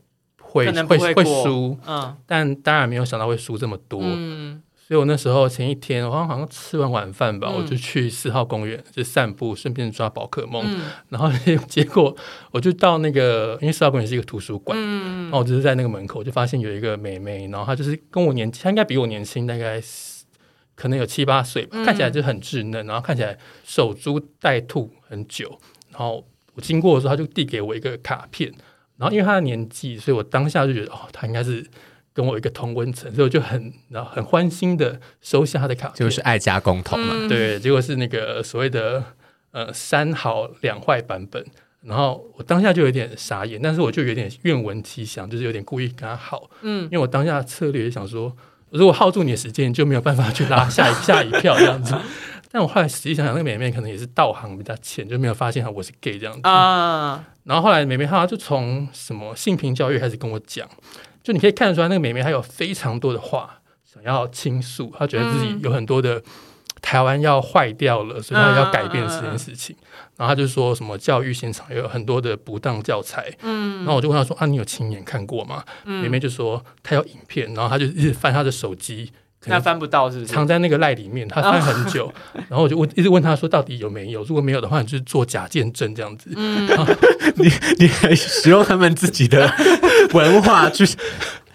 [0.41, 10.65] 会会会输，嗯，但当然没有想到会输这么多，嗯，所以我那时候前一天，我好像吃完晚饭吧，我就去四号公园就散步，顺便抓宝可梦，
[11.09, 11.31] 然后
[11.69, 12.17] 结果
[12.51, 19.83] 我就到那个，因为四号公园是一个图书馆，嗯，然后我就是在那个门口就发现有一个妹妹，然后她就是跟我年纪，她应该比我年轻，大概
[20.75, 25.59] 可能有七八岁吧，看起来就很稚嫩，然后看起来守株待兔很久，
[25.91, 26.25] 然后。
[26.55, 28.53] 我经过的时候，他就递给我一个卡片，
[28.97, 31.65] 然后因为他的年纪，所以我当下就觉得哦，他应该是
[32.13, 37.29] 跟我一个同温层，所以我就很然后很欢心的收下他的卡片，就是爱家共同嘛。
[37.29, 39.03] 对，结果是那个所谓的
[39.51, 41.45] 呃三好两坏版本，
[41.83, 48.37] 然后我当下就有点傻眼，但是我就有点愿闻其详，就是有点故意跟他好，嗯，因为我当下策略想说，
[48.71, 51.95] 如果耗住你的时间，就没有办法去拉下一 下一票这样子。
[52.55, 57.25] 但我后来实际想想，那个妹妹可能也是道行比较浅，就没有发现我是 gay 这样子啊。
[57.43, 60.65] 然后后来妹妹她就从什么性平教育开始跟我讲，
[61.21, 66.23] 就你可以看得出来，那个妹妹她有非常多的话想要倾诉，她觉得自己有很多的
[66.81, 69.75] 台湾要坏掉了，所以她要改变这件事情。
[70.17, 75.65] 然后她就说什么教育现场有很多的不当教材，嗯，然后我就问她说啊，你有亲眼看过吗？
[75.83, 79.11] 妹妹就说她有影片，然后她就一直翻她的手机。
[79.47, 80.33] 他翻不到是不是？
[80.33, 82.13] 藏在那个赖里面，他翻很久，
[82.49, 84.23] 然后我就问，一直问他说到底有没有？
[84.25, 86.31] 如果没有的话，你就是做假见证这样子。
[86.35, 86.69] 嗯，
[87.37, 89.53] 你你还使用他们自己的
[90.15, 90.85] 文化去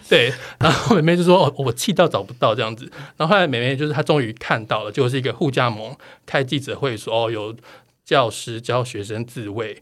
[0.09, 7.55] 对，然后妹妹就说：“哦，我气到找不到这样子。”然后后来妹妹就是她终于看到了，就是一个互加盟开记者会说：“哦，有
[8.03, 9.75] 教师教学生自卫，以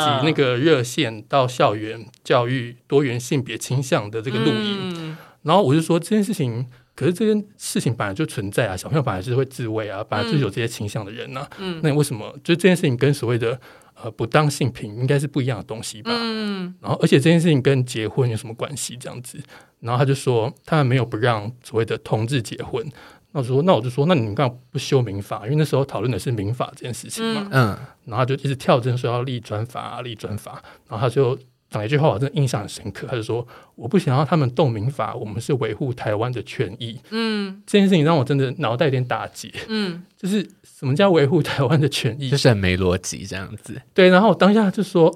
[0.00, 6.66] 及那个热线到校园教育多元性别倾向的这个录音。”然后我就说这件事情。
[6.94, 11.44] 可是这件事情本来就存在啊，小朋友本来就是会自慰啊，本来就是有这些倾向的人呐。
[11.58, 13.58] 嗯，那你为什么就这件事情跟所谓的
[14.00, 16.12] 呃不当性平应该是不一样的东西吧？
[16.14, 18.96] 嗯，然后而且这件事情跟结婚有什么关系？
[18.96, 19.38] 这样子，
[19.80, 22.86] 然后他就说他们没有不让所谓的同志结婚。
[23.32, 25.44] 那我说那我就说那你们干嘛不修民法？
[25.46, 27.48] 因为那时候讨论的是民法这件事情嘛。
[27.50, 31.36] 嗯，然后就一直跳针说要立专法，啊立专法，然后他就。
[31.74, 33.04] 讲一句话，我真的印象很深刻。
[33.10, 39.50] 他就说：“我不想要他们动民法，我们是维护台湾的权益。”嗯，这件事情让我真的脑袋有点打结。
[39.66, 42.30] 嗯， 就是什么叫维护台湾的权益？
[42.30, 43.82] 就是很没逻辑这样子。
[43.92, 45.10] 对，然后我当下就说：“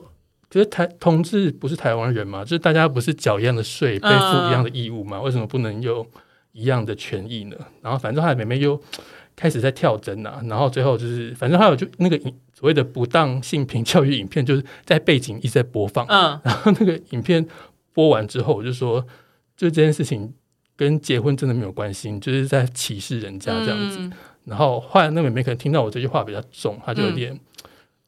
[0.51, 2.42] 觉得台同志不是台湾人嘛？
[2.42, 5.21] 就是大家不是缴一样的税，背负一样的义务吗？
[5.21, 6.05] 为什么不能有
[6.51, 8.81] 一样的权益呢？”然后反正后来妹妹又。
[9.38, 16.05] 开始在跳针啊，然后最后就是，反正还有就那个影所谓的不当性平教育影片，就是在背景一直在播放。
[16.09, 17.46] 嗯，然后那个影片
[17.94, 19.01] 播完之后，我就说，
[19.57, 20.35] 就这件事情
[20.77, 24.11] 跟结婚真的没有关系，就是在歧视人家这样子。
[24.44, 27.38] 然后后来那个妹妹可能听到我这句话比较重，她就有点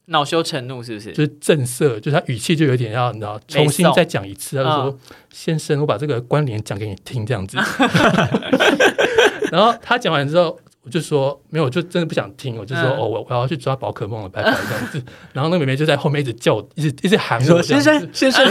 [0.07, 1.13] 恼羞成怒是不是？
[1.13, 4.99] 就是震色，就是他语气就有点要你知道重新再讲一次，他就说
[5.31, 7.57] ：“先生，我把这个关联讲给你听，这样子。”
[9.51, 15.03] 然后他讲完之后，我就说：“没有，我就真的不想听。”我就说：“哦，我我要去抓宝可梦了，拜拜。”这样子。
[15.31, 18.43] 然后那个妹妹就在后面一直叫，一直一直喊我：“先生，先生。”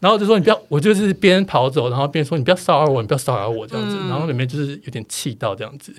[0.00, 3.96] 然后就说：“你不要！”我就是边跑走，然后边说：“你不要骚扰我，你不要骚扰我。”这样子。
[4.08, 5.94] 然后妹妹就是有点气到这样子。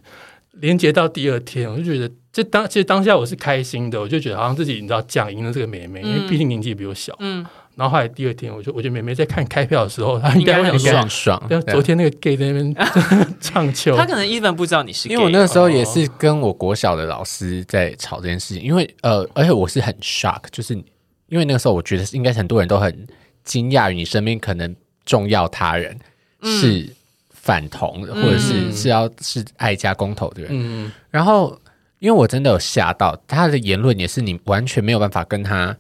[0.54, 7.16] 连接到第二天，我就觉得，就当其实当下我是开心的，我就觉得好像自己你知道讲赢了这个妹妹，因为毕竟年纪比我小。
[7.20, 7.46] 嗯。
[7.80, 11.10] 然后后来第二天，我就我觉得妹妹在看开票的时候，她应该很爽。
[11.10, 11.42] 爽。
[11.68, 12.76] 昨天那个 gay 在那边
[13.40, 20.74] 唱秋，他可能一本不知道你是，因为我那个时候也是跟我国小的老师在吵这件事情，因为呃，而且我是很 shock，就是
[21.28, 23.08] 因为那个时候我觉得应该很多人都很
[23.46, 25.98] 惊讶于你身边可能重要他人
[26.44, 26.90] 是。
[27.42, 31.58] 反同的，或者是是要是爱家公投的人，嗯，然后
[31.98, 35.76] 因为我真的有吓到他的言论，也是你完全没有办法跟他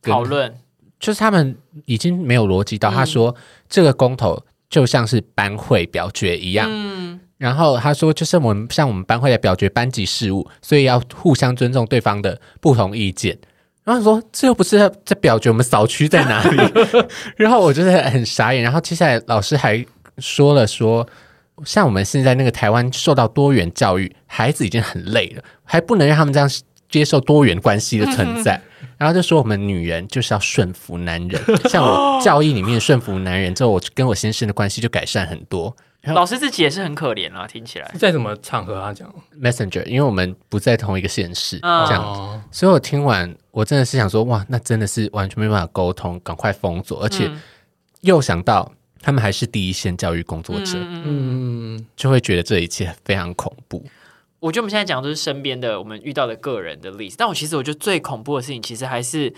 [0.00, 0.54] 讨论，
[1.02, 3.34] 就是他们已经没有逻辑到，他说
[3.68, 13.36] 这个公投就像是班会表决一样，嗯，然后他说就是我们像我们班会来表决班级事务，所以要互相尊重对方的不同意见，
[13.84, 16.56] 然后说这又不是在表决我们扫区在哪里，
[17.36, 19.84] 然后我就是很傻眼，然后接下来老师还。
[20.18, 21.08] 说了说，
[21.64, 26.46] 像我们现在那个台湾受到多元教育，孩子已经很累了，还不能让他们这样
[26.90, 28.60] 接受多元关系的存在。
[29.02, 35.74] 然后就说我们女人就是要顺服男人， 像我教义里面顺服男人之后，我跟我先生的关系就改善很多。
[36.04, 37.90] 老师自己也是很可怜啊，听起来。
[37.98, 47.28] 在什么场合啊讲？Messenger，因为我们不在同一个县市，这样，所以我听完我真的是想说，哇，那真的是完全没办法沟通，赶快封锁，而且
[48.02, 48.72] 又想到。
[49.04, 53.84] 他们还是第一线教育工作者，嗯，就会觉得这一切非常恐怖。
[54.42, 59.32] 我觉得我们现在讲的都是身边的我们遇到的个人的例子，但我其实我觉得最恐怖的事情，其实还是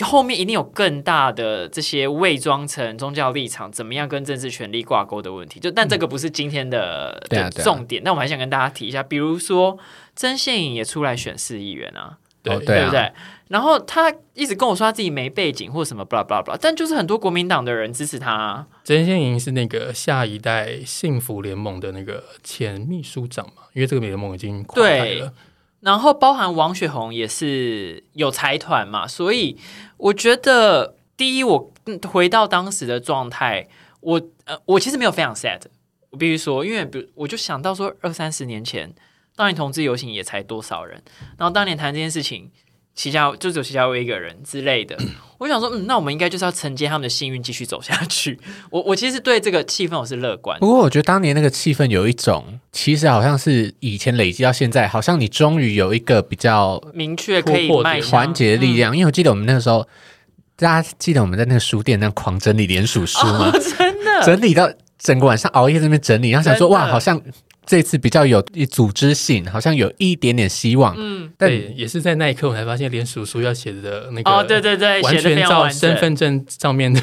[0.00, 5.58] 后面一定有更大的这些伪装成宗教立场，怎么样跟政治权力挂钩的问题。
[5.58, 7.20] 就但这个不是今天的
[7.64, 9.76] 重点，那我还想跟大家提一下，比如说
[10.14, 12.18] 曾宪颖也出来选市议员啊。
[12.42, 13.12] 对对不对？
[13.48, 16.56] 然后他一直跟我说他自己没背景或什么，blah blah blah。
[16.60, 18.66] 但就是很多国民党的人支持他。
[18.84, 23.62] 曾宪莹是那个下一代幸福联盟的那个前秘书长嘛？
[23.72, 25.32] 因为这个联盟已经垮台了。
[25.80, 29.56] 然后包含王雪红也是有财团嘛，所以
[29.96, 31.72] 我觉得第一，我
[32.06, 33.66] 回到当时的状态，
[34.00, 35.62] 我呃，我其实没有非常 sad。
[36.10, 38.94] 我必须说，因为比如我就想到说，二三十年前。
[39.38, 41.00] 当年同志游行也才多少人，
[41.38, 42.50] 然后当年谈这件事情，
[42.96, 44.98] 齐家就只有齐家威一个人之类的。
[45.38, 48.36] 我想说，嗯，那我们应该就是要承接他们的幸运，继续走下去。
[48.72, 50.58] 我我其实对这个气氛我是乐观。
[50.58, 58.92] 不过我觉得当年那个气氛有一种，其实好像是以前累积到现在，好像你终于有一个比较明确可以迈团结的力量。
[58.92, 59.86] 因为我记得我们那个时候，
[60.56, 63.52] 大家记得我们在那个书店那狂整理联署书吗？
[63.52, 67.22] 真的整理到整个晚上熬夜在那边整理，然后想说哇，好像。
[67.68, 70.94] 这次比较有组织性，好像有一点点希望。
[70.96, 77.00] 嗯，对，也是在那一刻我才发现，连叔叔要写的那个哦，对对对，完全照身份证上面的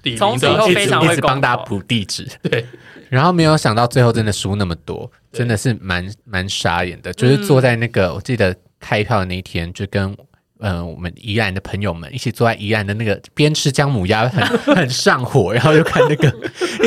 [0.00, 2.28] 地从此以后非常一直帮大家补地址。
[2.42, 2.64] 对，
[3.08, 7.12] 然后没有想到最后真的输那么多，真的是蛮蛮傻眼的。
[7.12, 10.16] 就是坐在那个，我记得开票的那一天，就跟
[10.60, 14.46] 嗯我们宜兰的朋友们一起坐在宜兰的那个边吃姜母鸭，很
[14.76, 16.32] 很上火，然后就看那个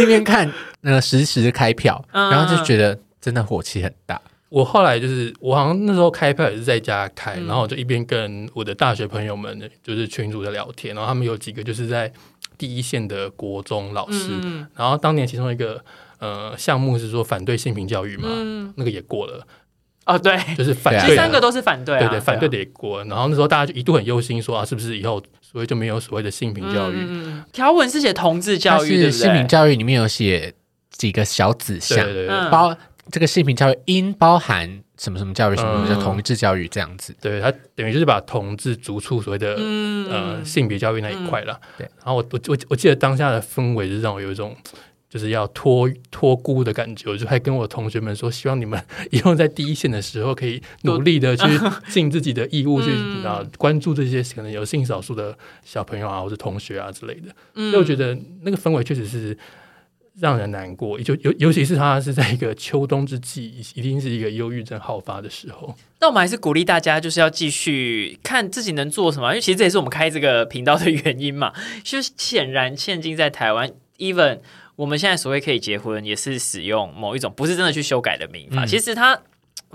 [0.01, 2.97] 一边看那个实时开票，然后就觉得。
[3.27, 4.21] 真的火气很大。
[4.47, 12.09] 我后来就是，我好像那时候开票也是在家开，然后我就一边跟我的大学朋友们，就是群主在聊天，然后他们有几个就是在
[12.57, 14.31] 第一线的国中老师，
[14.73, 15.83] 然后当年其中一个
[16.19, 18.29] 呃项目是说反对性平教育嘛，
[18.77, 19.45] 那个也过了。
[20.05, 23.03] 哦，对，就是反对，三个都是反对，对对，反对的也过。
[23.03, 27.05] 然后那时候大家就一度很忧心，说啊，是不是以后所以就没有所谓的性平教育？
[27.51, 30.53] 条文是写同志教育，是性平教育里面有写
[30.89, 32.07] 几个小子项，
[32.49, 32.73] 包。
[33.11, 37.15] 这个性平教育应包含什么什么教育，什么叫同志教育这样子？
[37.21, 39.55] 对，它等于就是把同志逐出所谓的
[40.09, 41.59] 呃性别教育那一块了。
[41.77, 44.55] 对，然后我我我我记得当下的氛围是让我有一种
[45.09, 51.45] 就是要托托孤的感觉，我就还跟我同学们说，希望你们 以后在第一线的时候可以努力的去
[51.89, 52.89] 尽自己的义务，去
[53.25, 57.29] 啊关注这些可能有性少数的小朋友啊，或者同学啊之类的。
[57.53, 59.37] 所以我觉得那个氛围确实是。
[60.19, 65.75] 让人难过，就尤尤其是他是在一个秋冬之际，一定是一个忧郁症好发的时候。
[65.99, 71.53] 那我们还是鼓励大家，就是要继续看自己能做什么，因为其实这也是我们开这个频道的原因嘛。
[71.83, 74.39] 就显然，现今在台湾，even
[74.75, 79.19] 我们现在所谓可以结婚，也是使用某一种不是真的去修改的民法，其实它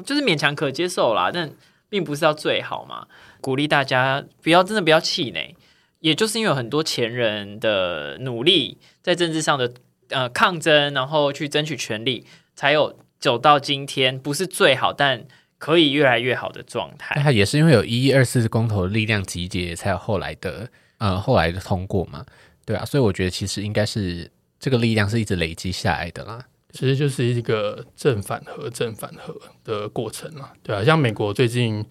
[0.05, 1.31] 就是勉强可接受啦。
[1.33, 1.51] 但
[1.89, 3.07] 并不是要最好嘛。
[3.41, 5.55] 鼓励大家不要真的不要气馁，
[6.01, 9.73] 也就是因为有很多前人的努力，在政治上的
[10.09, 15.25] 呃抗争，然后去争取权利，才有走到今天，不是最好，但
[15.59, 17.21] 可以越来越好的状态。
[17.23, 22.27] 它也是因为有一一二四公投的力量集结，才有后来的呃后来的通过嘛，
[22.65, 26.45] 对啊，所以我觉得其实应该是这个力量是一直累积下来的啦。
[26.73, 31.85] 其实就是一个正反合、正反合的过程嘛，对啊，像美国最近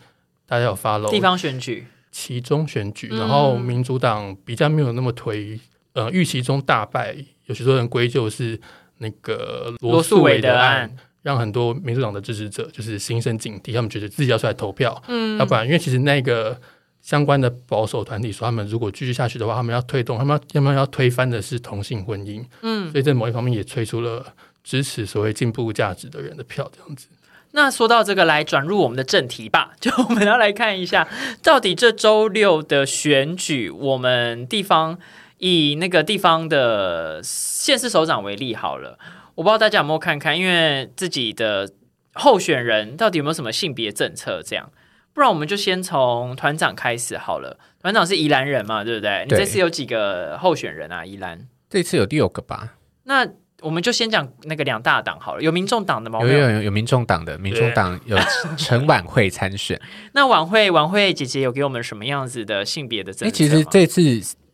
[0.47, 5.59] 大家有发了地方选举，其中选举，嗯然后民主党比较没有那么推，
[5.93, 7.15] 呃，预期中大败，
[7.51, 8.57] 有许多人归咎是
[8.99, 10.89] 那个罗素韦的案，
[11.21, 16.57] 让很多民主党的支持者就是心生警惕，他们觉得自己要出来投票，嗯，要不然因为其实那个
[17.01, 24.25] 相关的保守团体说，他们如果继续下去的话，他们要推动，他们要他们要推翻的是同性婚姻，嗯，所以在某一方面也推出了
[24.63, 27.07] 支持所谓进步价值的人的票，这样子。
[27.53, 29.73] 那说到这个，来转入我们的正题吧。
[29.81, 31.05] 就我们要来看一下，
[31.43, 34.97] 到底这周六的选举，我们地方
[35.41, 38.97] 以那个地方的县市首长为例好了。
[39.33, 41.67] 我不知道大家有没有看看，因为自己的
[42.13, 44.71] 候选人到底有没有什么性别政策这样。
[45.13, 47.57] 不然我们就先从团长开始好了。
[47.81, 49.23] 团长是宜兰人嘛，对不对？
[49.23, 51.03] 你对这次有几个候选人啊？
[51.03, 51.47] 宜兰？
[51.67, 52.75] 这次有六个吧？
[53.05, 53.27] 那
[53.61, 55.41] 我们就先讲那个两大党好了。
[55.41, 56.19] 有民众党的吗？
[56.21, 58.15] 有有有有民众党的，民众党有
[58.57, 59.81] 陈晚会参选。
[60.13, 64.01] 那晚会晚会姐姐有给我们什么样子的性别的政策哎，其实这次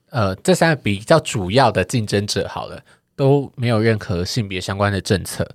[0.10, 2.82] 呃，这三个比较主要的竞争者好了，
[3.16, 5.48] 都没有任何性别相关的政策。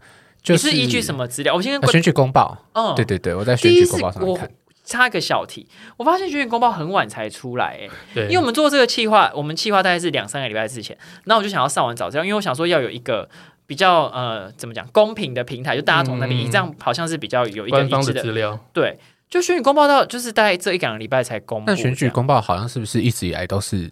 [0.43, 1.55] 就你是依据什么资料？
[1.55, 4.51] 我先选举公报，嗯，对对对，我在选举公报上面看。
[4.85, 13.29] 插一个小题，我发现选举公报很晚才出来，哎，对，因为我们做这个计划，我们计划大概是两三个礼拜之前，那我就想要上网找资料，因为我想说要有一个
[13.65, 18.99] 比较呃怎么讲公平的平台，就大家从那边，嗯这样好像是比较有一个一致的，资料，对。
[19.31, 23.91] 就选举公报到就是大概这一两个礼拜才公布，那选举公报好像是不是一直以来都是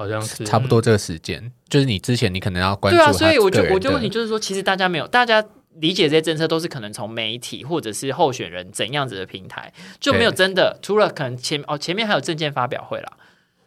[0.00, 1.52] 好像是差不多这个时间？
[1.68, 5.44] 就是你之前你可能要关注对啊，所以我就我就问你，就是说，其实大家没有，大家
[5.76, 13.12] 理解这些政策都是可能从媒体或者是候选人怎样子的平台，就没有真的除了可能前哦前面还有证件发表会啦。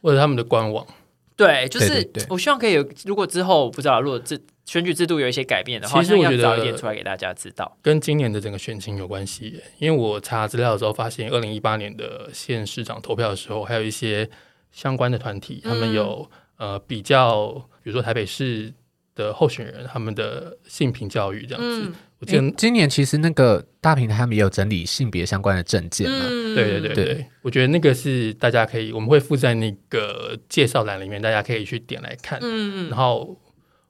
[0.02, 0.86] 或者他们的官网。
[1.36, 7.76] 对，就是我希望可以有，如果之后不知道，如果这选举制度有一些改变的话，其实我觉得早一点出来给大家知道。
[7.82, 14.30] 跟今年的整个选情有关系，因为我查资料的时候发现，二零一八年的县市长投票的时候，还有一些
[14.74, 18.74] 相关的团体，他们有、呃比较，比如说台北市
[19.16, 21.88] 的候选人他们的性平教育这样子。
[21.88, 26.20] 嗯我记得，诶今年其实那个大平台他们也有整理性别相关的证件嘛。
[26.22, 32.40] 嗯对对对对对，我觉得那个是大家可以，我们会附在那个介绍栏里面，大家可以去点来看。
[32.42, 33.38] 嗯然后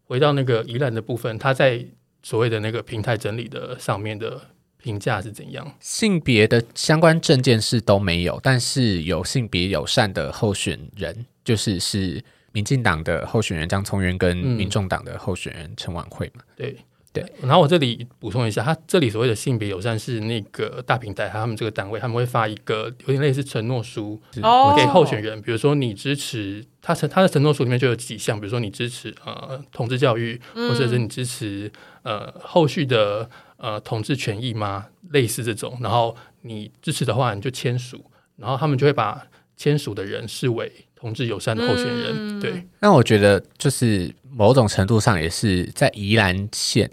[0.06, 1.86] 回到那个宜兰的部分，他在
[2.24, 4.42] 所谓的那个平台整理的上面的
[4.84, 5.66] 评价是怎样？
[5.80, 12.22] 性别的相关证件是都没有，但是有性别友善的候选人，就是是
[12.52, 16.44] 民进党的候选人张聪渊跟嗯民众党的候选人陈婉慧嘛。
[16.58, 16.76] 对
[17.14, 17.26] 对。
[17.42, 31.72] 然后我这里补充一下，他这里所谓的性别友善是那个大平台，他们这个单位他们会发一个有点类似承诺书哦给候选人，比如说你支持他承他的承诺书里面就有几项，比如说你支持呃同志教育，或者是你支持
[32.02, 33.30] 呃后续的
[33.64, 34.86] 呃同志权益吗？
[35.12, 38.04] 类似这种，然后你支持的话你就签署，
[38.36, 42.40] 然后他们就会把签署的人视为同志友善的候选人，嗯。
[42.42, 42.68] 对。
[42.82, 46.92] 那我觉得就是某种程度上也是在宜兰县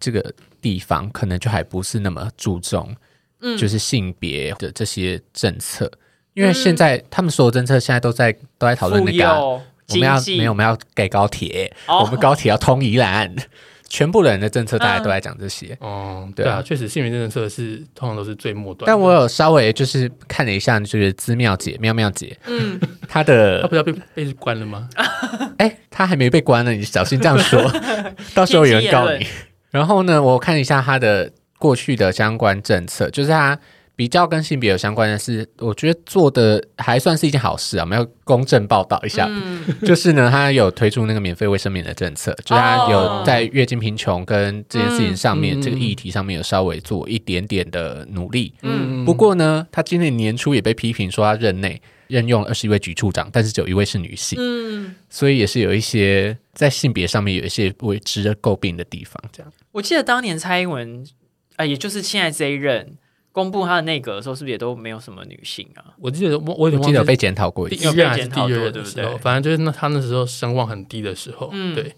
[0.00, 0.32] 这个
[0.62, 2.96] 地方，可能就还不是那么注重，
[3.40, 3.58] 嗯。
[3.58, 5.92] 就是性别的这些政策，
[6.32, 9.38] 因为现在他们所有政策现在都在都在讨论妇那个啊、
[9.90, 11.98] 我们要没有我们要盖高铁，哦。
[11.98, 13.36] 我们高铁要通宜兰，
[13.88, 15.76] 全部人的政策大家都在讲这些。
[15.80, 18.86] 哦，对啊对啊，确实性别政策是通常都是最末端。
[18.86, 22.78] 但我有稍微就是看了一下，就是资妙姐妙妙姐，嗯，
[23.08, 24.88] 她的她不是要被被关了吗？
[25.58, 27.60] 哎，她还没被关呢，你小心这样说，
[28.34, 29.26] 到时候有人告你。
[29.70, 33.58] 然后呢，我看一下她的过去的相关政策，就是她
[33.98, 37.82] 比较跟性别有相关的是，我觉得做的还算是一件好事啊。
[37.82, 48.54] 我们要公正报道一下，嗯 就是呢，他有推出那个免费卫生棉的政策，就是她哦有在月经贫穷跟这件事情上面，嗯这个议题上面有稍微做一点点的努力。
[48.62, 59.20] 嗯不过呢，他今年年初也被批评说他任内任用二十一位局处长，但是只有一位是女性，嗯，所以也是有一些在性别上面有一些为值得诟病的地方。
[59.32, 61.04] 这样，我记得当年蔡英文
[61.56, 62.96] 啊、也就是现在这一任
[63.38, 65.94] 公布他的内阁的时候，是不是也都没有什么女性啊？
[66.00, 67.82] 我记得我我有点忘记我记得有被检讨过一次。
[67.82, 71.94] 第一任还是第二任有被检讨过对不的时候，对反正就是那他那时候声望很低的时候，嗯对，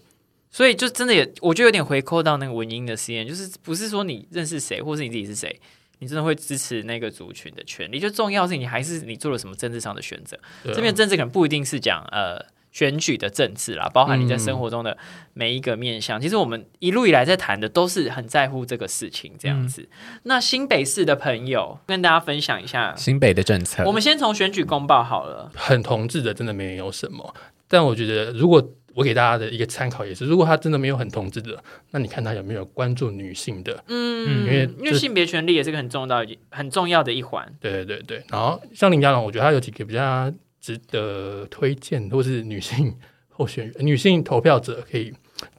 [0.51, 5.59] 所以就真的也，我就有点回扣到那个文英的实验，就是不是说你认识谁，或是你自己是谁，
[5.99, 7.99] 你真的会支持那个族群的权利。
[7.99, 10.39] 就重要是你还是你做了什么政治上的选择。
[10.65, 12.39] 这边政治可能不一定是讲呃
[12.71, 14.97] 选举的政治啦，包含你在生活中的
[15.33, 16.19] 每一个面向。
[16.19, 19.87] 其实我们一路以来在谈的都是很在乎这个事情这样子。
[20.23, 25.51] 那新北市的朋友跟大家分享一下，新北的政策，我们先从选举公报好了。
[25.55, 27.33] 很同志的真的没有什么，
[27.67, 33.81] 但我觉得如果我给大家的一个参考也是，如果他真的没有很同志的，那你看他有没有关注女性的？
[33.87, 37.49] 嗯，因为因为性别权利也是个很重要的很重要的一环。
[37.61, 38.23] 对对对对。
[38.29, 40.29] 然后像林佳龙，我觉得他有几个比较
[40.61, 42.95] 值得推荐，或是女性
[43.29, 45.11] 候选人、女性投票者可以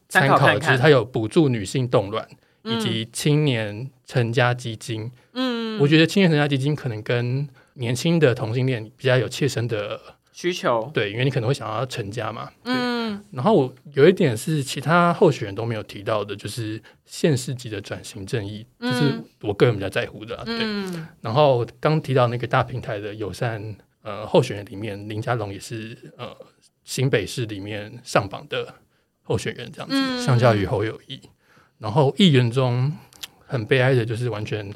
[0.09, 2.27] 参考就是他有补助女性冻卵，
[2.63, 5.11] 嗯以及青年成家基金。
[5.33, 9.99] 嗯，我觉得青年成家基金可能跟年轻的同性恋比较有切身的
[10.33, 12.51] 需求，对，因为你可能会想要成家嘛。
[12.63, 12.73] 对。
[12.75, 26.37] 嗯，然后我有一点是其他候选人都没有提到的，就是县市级的转型正义，嗯就是我个人比较在乎的啊、对，嗯然后刚提到那个大平台的友善呃候选人里面，林佳龙也是呃
[26.85, 28.75] 新北市里面上榜的
[29.23, 31.21] 候选人，这样子，嗯相较于侯友谊。
[31.79, 32.93] 然后议员中
[33.47, 34.75] 很悲哀的就是完全，因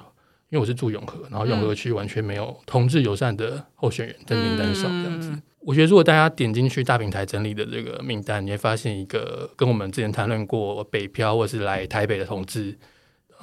[0.53, 5.29] 为我是住永和，然后永和区完全没有同志友善的候选人在名单上，这样子。
[5.31, 12.77] 嗯我觉得，如果大家点进去大平台整理的这个名单，你会发现一个跟我们之前谈论过北漂或是来台北的同志呃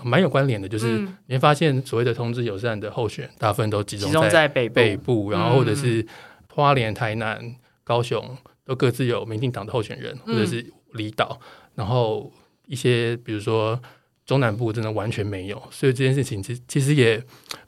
[0.03, 1.17] 蛮有关联的，就是嗯。
[1.27, 5.49] 你会发现所谓的同志友善的候选，大部分都集集中中在在北部，北部，然嗯。
[5.49, 6.05] 后或者是
[6.49, 11.39] 花莲、台南、高雄都各自有民进党的候选人，或嗯者是离岛，
[11.75, 12.31] 然后
[12.67, 13.81] 一些比如说
[14.25, 17.21] 中南部真的完全没有，所以这件事情其其实也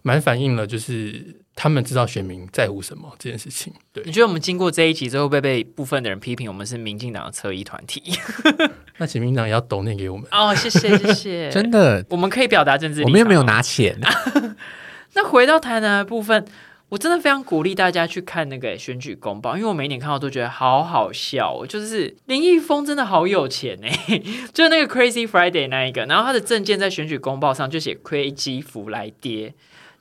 [0.04, 3.74] 蛮反映了，就是他们知道选民在乎什么这件事情。
[3.92, 4.04] 对。
[4.06, 8.02] 你，觉得我们经过这一集之后，会被部分的人批评我们是民进党的侧翼团体？
[8.98, 10.26] 那请民党也要抖内给我们。
[10.32, 13.04] 哦，谢谢谢谢， 真的，我们可以表达政治。
[13.04, 14.00] 我们又没有拿钱，
[15.14, 16.46] 那回到台南的部分，
[16.90, 21.68] 我真的非常鼓励大家去看那个选举公报，因为我每一年看到都觉得好好笑、哦。
[21.68, 24.22] 就是林毅峰真的好有钱哎，
[24.54, 29.54] 就是那个 Crazy Friday 那一个，然后他的证件在选举公报上就写 Crazy 福来跌。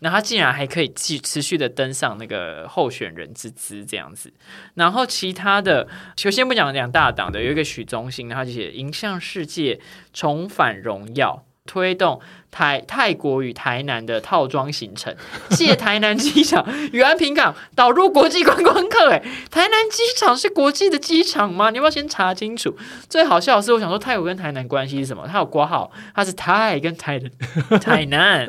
[0.04, 4.30] 那他竟然还可以继持续的登上那个候选人之资这样子，
[4.74, 9.80] 然后其他的，就先不讲两大党的，有一个许忠兴，他就写迎向世界，
[10.12, 15.12] 重返荣耀，推动台泰国与台南的套装行程，
[15.50, 19.10] 借台南机场与安平港导入国际观光客。
[19.10, 19.18] 哎，
[19.50, 21.70] 台南机场是国际的机场吗？
[21.70, 22.76] 你要不要先查清楚？
[23.08, 25.26] 最好笑的是，我想说泰国跟台南关系是什么？
[25.26, 27.28] 它有挂号，它是泰跟台的
[27.80, 28.46] 台南，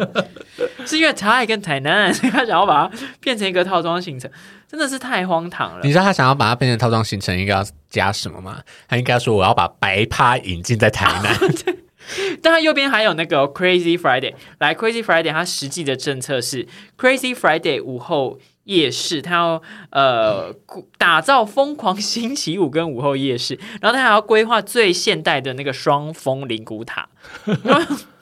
[0.86, 4.30] 是因为泰跟台南，所 以他想要把它变成一个套装行程，
[4.70, 5.90] 真的是太荒唐了你。
[5.90, 8.60] 知道他想要把它变成套装行程，应该要加什么吗？
[8.90, 11.34] 他应该说我要把白趴引进在台南，
[12.42, 20.54] 但它右边还有那个 Crazy Friday，来 Crazy Friday，它实际的政策是 Crazy Friday 午后夜市，它要呃
[20.98, 27.08] 打造疯狂星期五跟午后夜市，然后它还要规划最现代的那个双峰灵骨塔。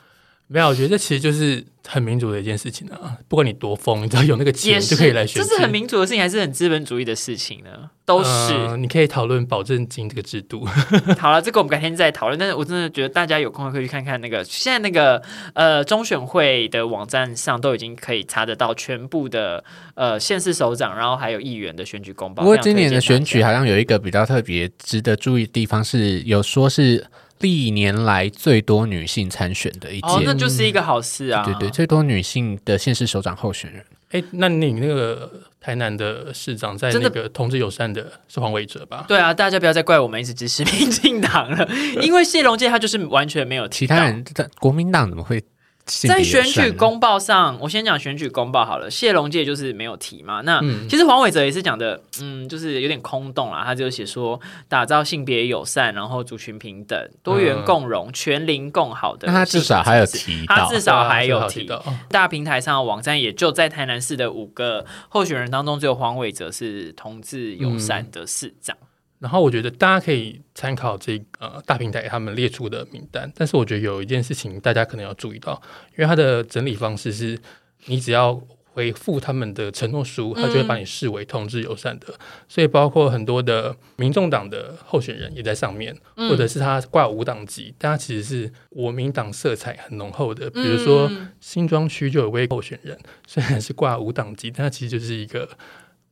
[0.53, 3.17] 没有，我觉得这其实就是很民主的一件事情啊。
[3.27, 5.49] 不管你多疯，你只要有那个钱就可以来选举。
[5.49, 7.89] 这是很民主的事情，还是很资本主义的事情呢？
[8.05, 8.29] 都是。
[8.29, 10.63] 呃你可以讨论保证金这个制度。
[11.17, 12.37] 好了，这个我们改天再讨论。
[12.37, 15.19] 但是我真的觉得大家有空可以去看看那个，现在那个
[15.55, 19.63] 呃中选会的网站上都已经可以查得到全部的
[19.95, 22.43] 呃县市首长，然后还有议员的选举公报。
[22.43, 27.03] 不过今年的选举好像有一个比较特别值得注意的地方是，有说是
[27.43, 31.43] 历年来最多女性参选的一哦，那，就是一个好事啊。
[31.43, 33.85] 对对，最多女性的县市首长候选人。
[34.11, 35.29] 哎，那你那个
[35.59, 39.03] 台南的市长在那个同志友善的是黄伟哲吧？
[39.07, 41.67] 对啊，大家不要再怪我们一直支持民进党了，
[42.01, 45.47] 因为谢龙介他就是完全没有其他人在国民党怎么会性
[45.85, 48.89] 在选举公报上，我先讲选举公报好了。
[48.89, 50.41] 谢龙介就是没有提嘛。
[50.41, 53.63] 那、嗯其实黄伟哲也是讲的，嗯，就是有点空洞啦。
[53.65, 59.27] 他就写说，打造性别友善，然后族群平等、多元共融、全龄共好的。
[59.27, 61.65] 那他至少还有，提到，他至少还有提。
[61.65, 61.83] 到。
[62.09, 68.77] 大平台上的网站也就在台南市的五个候选人当中，只有黄伟哲是同志友善的市长。
[69.23, 75.53] 然后我觉得大家可以参考这呃大平台他们列出的名单，但是我觉得有一件事情大家可能要注意到，
[75.95, 77.39] 因为它的整理方式是
[77.85, 78.37] 你只要
[78.73, 82.07] 回复他们的承诺书，他就会把你视为同志友善的，
[82.49, 86.27] 所以包括很多的民众党的候选人也在上面，嗯。
[86.29, 95.47] 或者是他挂无党籍，但他其实是国民党色彩很浓厚的，比如说嗯新庄区就有位候选人，虽然是挂无党籍，但他其实就是一个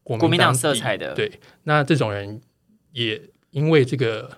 [0.04, 1.16] 国国民党色彩的。
[1.16, 2.40] 对，那这种人
[2.94, 3.22] 也
[3.52, 4.30] 因为这个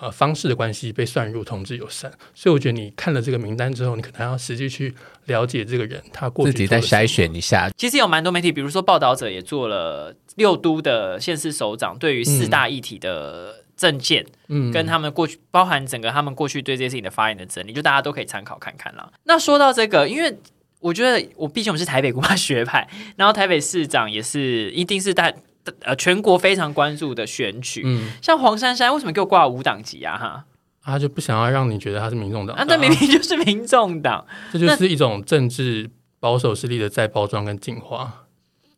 [0.00, 4.94] 呃方式的关系被算入同志友善，所以我觉得你看了这个名单之后，你可能要实际去
[5.26, 7.70] 了解这个人他过去自己再筛选一下。
[7.76, 19.10] 其实有蛮多媒体，比如说报道者也做了六都的县市首长对于四大议题的证件，嗯跟他们过去包含整个他们过去对这些事情的发言的整理，就大家都可以参考看看啦。
[19.24, 20.38] 那说到这个，因为
[20.80, 25.32] 我觉得我毕竟我们是台北古妈学派，然后台北市长也是一定是大
[25.80, 27.82] 呃全国非常关注的选举。
[27.84, 30.16] 嗯，像黄珊珊为什么给我挂五党籍啊？
[30.16, 30.44] 哈，
[30.82, 34.26] 他就不想要让你觉得他是民众党那明明就是民众党。
[34.52, 35.90] 这就是一种政治
[36.20, 38.26] 保守势力的再包装跟进化。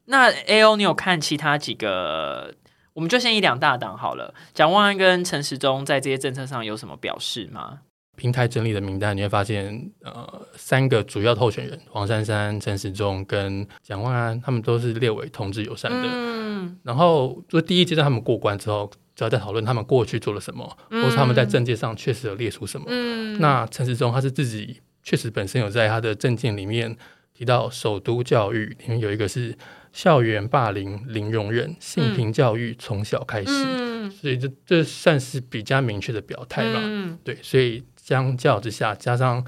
[0.07, 2.55] 那 A O，你有看其他几个？
[2.93, 4.35] 我们就先以两大党好了。
[4.53, 7.79] 蒋万安跟陈时中在这些政策上有什么表示吗？
[8.21, 16.07] 平台整理的名单，你会发现，呃，三个主要候选人黄珊珊、陈时中跟蒋万安，他们都是列为同志友善的。
[16.07, 22.87] 嗯然后，就第一阶段他们过关之后，就要再讨论他们过去做了什么，或是他们在政界上确实有列出什么。
[22.91, 26.95] 嗯那陈时中他是自己确实本身有在他的政见里面
[27.33, 29.57] 提到首都教育里面有一个是
[29.95, 36.81] 校园霸凌零容忍，性平教育从小开始，嗯所以这这算是比较明确的表态吧。
[36.83, 39.43] 嗯对，所以相较之下，加上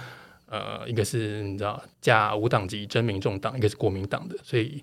[0.46, 4.82] 呃，一个是你知道假无党籍真民众党，一个是国民党的，所以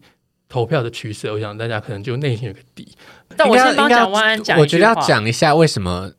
[0.50, 2.94] 投票的取舍，我想大家可能就内心有个底。
[3.38, 6.12] 但我应该应该先帮蒋万安讲我觉得要话讲一下为什么，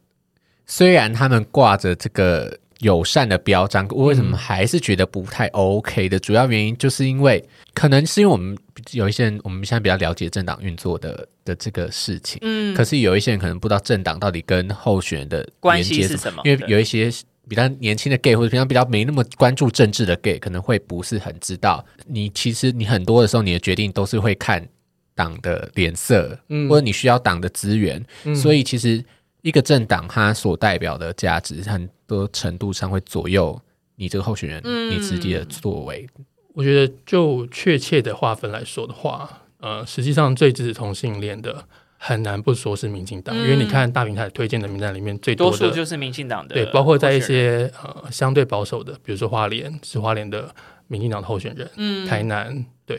[0.66, 6.18] 虽然他们挂着这个友善的标章，为什么还是觉得不太 OK 的？
[6.18, 8.56] 主要原因就是因为，可能是因为我们
[8.92, 16.40] 有一些人，我们现在比较了解政党运作的的这个事情，嗯可是有一些人可能不知道政党到底跟候选人的关系是什么？
[16.44, 17.10] 因为有一些
[17.50, 24.64] 比较年轻的 gay 或者平常比较没那么关注政治的 gay，可能会不是很知道，你其实你很多的时候你的决定都是会看
[25.16, 26.68] 党的脸色，嗯。
[26.68, 28.36] 或者你需要党的资源，嗯。
[28.36, 29.04] 所以其实
[29.42, 33.60] 一个政党它所代表的价值，很多程度上会左右
[33.96, 34.88] 你这个候选人、嗯。
[34.92, 36.08] 你自己的作为。
[36.54, 41.66] 我觉得就确切的划分来说的话，呃，实际上最支持同性恋的
[42.02, 45.58] 很难不说是民进党，嗯因为你看大平台推荐的名单里面最多的。
[45.58, 50.52] 多就是民进党的，对，包括在一些呃相对保守的，比如说花莲是花莲的
[50.88, 52.98] 民进党的候选人，嗯台南对，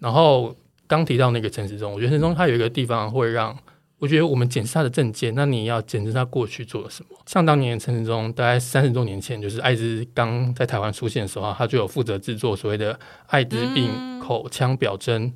[0.00, 0.54] 然后
[0.86, 3.56] 刚提到那个陈时中，我觉得陈时中他有一个地方会让
[3.98, 7.16] 我觉得我们检视他的证件，那你要检视他过去做了什么。
[7.24, 12.98] 像当年陈时中大概三十多年前，就是艾滋刚在台湾出现的时候啊，他就有负责制作所谓的
[13.28, 15.32] 艾滋病口腔表征，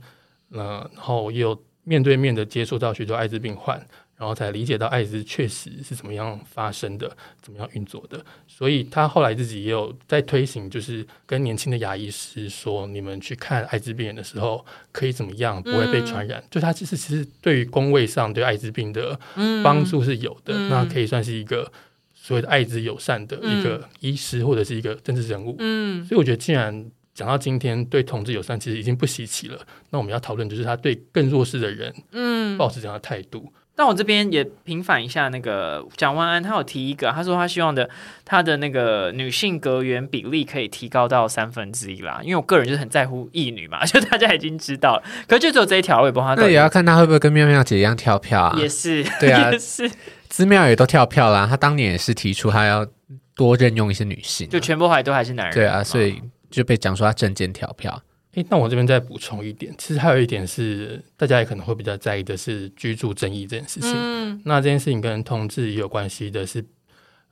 [0.51, 3.80] 呃，然后也有面对面的接触到许多艾滋病患。
[4.18, 8.18] 然后才理解到艾滋确实是怎么样发生的，怎么样运作的。
[8.49, 16.43] 所以他后来自己也有在推行，就是跟年轻的牙医师说，你们去看艾滋病人的时候可以怎么样，不会被传染。
[16.51, 19.20] 就他其实其实对于工位上对艾滋病的
[19.62, 21.70] 帮助是有的，嗯那可以算是一个
[22.14, 25.57] 所谓的艾滋友善的一个医师或者是一个政治人物。
[25.59, 29.59] 嗯所以我觉得，既然讲到今天对同志友善，其实已经不稀奇了。
[29.91, 32.59] 那我们要讨论就是他对更弱势的人嗯。
[32.59, 33.51] 保持这样的态度。
[33.79, 37.89] 但我这边也平反一下，那个蒋万安他有提一个，他说他希望的
[38.25, 42.21] 他的那个女性阁员比例可以提高到三分之一啦。
[42.23, 48.57] 因为我个人就是很在乎义女嘛， 就大家已经知道了，可是就只有这一条，我也不知道他那也要看他会不会跟妙妙姐一样跳票啊？
[48.59, 49.91] 也是对啊也是，
[50.31, 52.87] 资妙也都跳票啦，他当年也是提出他要
[53.35, 56.19] 多任用一些女性啊、就全部还都还是男人嘛，对啊，所以
[56.57, 58.02] 就被讲说他证件调票。
[58.32, 63.92] 诶，那我这边再补充一点，其实还有一点是大家也可能会比较在意的是居住争议这件事情。
[63.94, 66.62] 嗯那这件事情跟同志也有关系的是，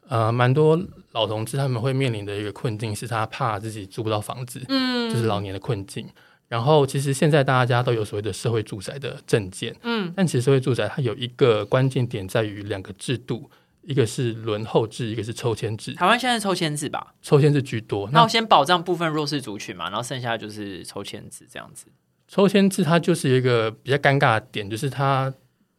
[0.08, 0.80] 呃，蛮多
[1.12, 6.06] 老同志他们会面临的一个困境是，他怕自己租不到房子，嗯就是老年的困境。
[6.48, 13.50] 然后，其实现在大家都有所谓的社会住宅的证件，嗯但其实社会住宅它有一个关键点在于两个制度，
[13.86, 15.94] 一个是轮候制，一个是抽签制。
[15.94, 21.86] 台湾现在抽签制吧，抽签制居多，那我先保障部分弱势族群嘛，然后剩下就是抽签制这样子。
[22.26, 25.32] 抽签制它就是一个比较尴尬的点，就是它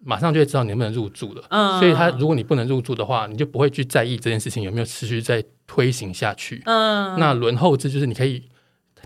[0.03, 1.43] 马上就会知道你能不能入住了。
[1.49, 6.61] 嗯所以它如果你不能入住的话，你就不会去在意这件事情有没有持续在推行下去。
[6.65, 8.43] 嗯那轮候制就是你可以，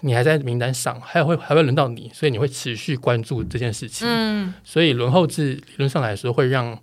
[0.01, 4.05] 你还在名单上，还会还会轮到你，所以你会持续关注这件事情。
[4.07, 6.77] 嗯所以轮候制理论上来说会让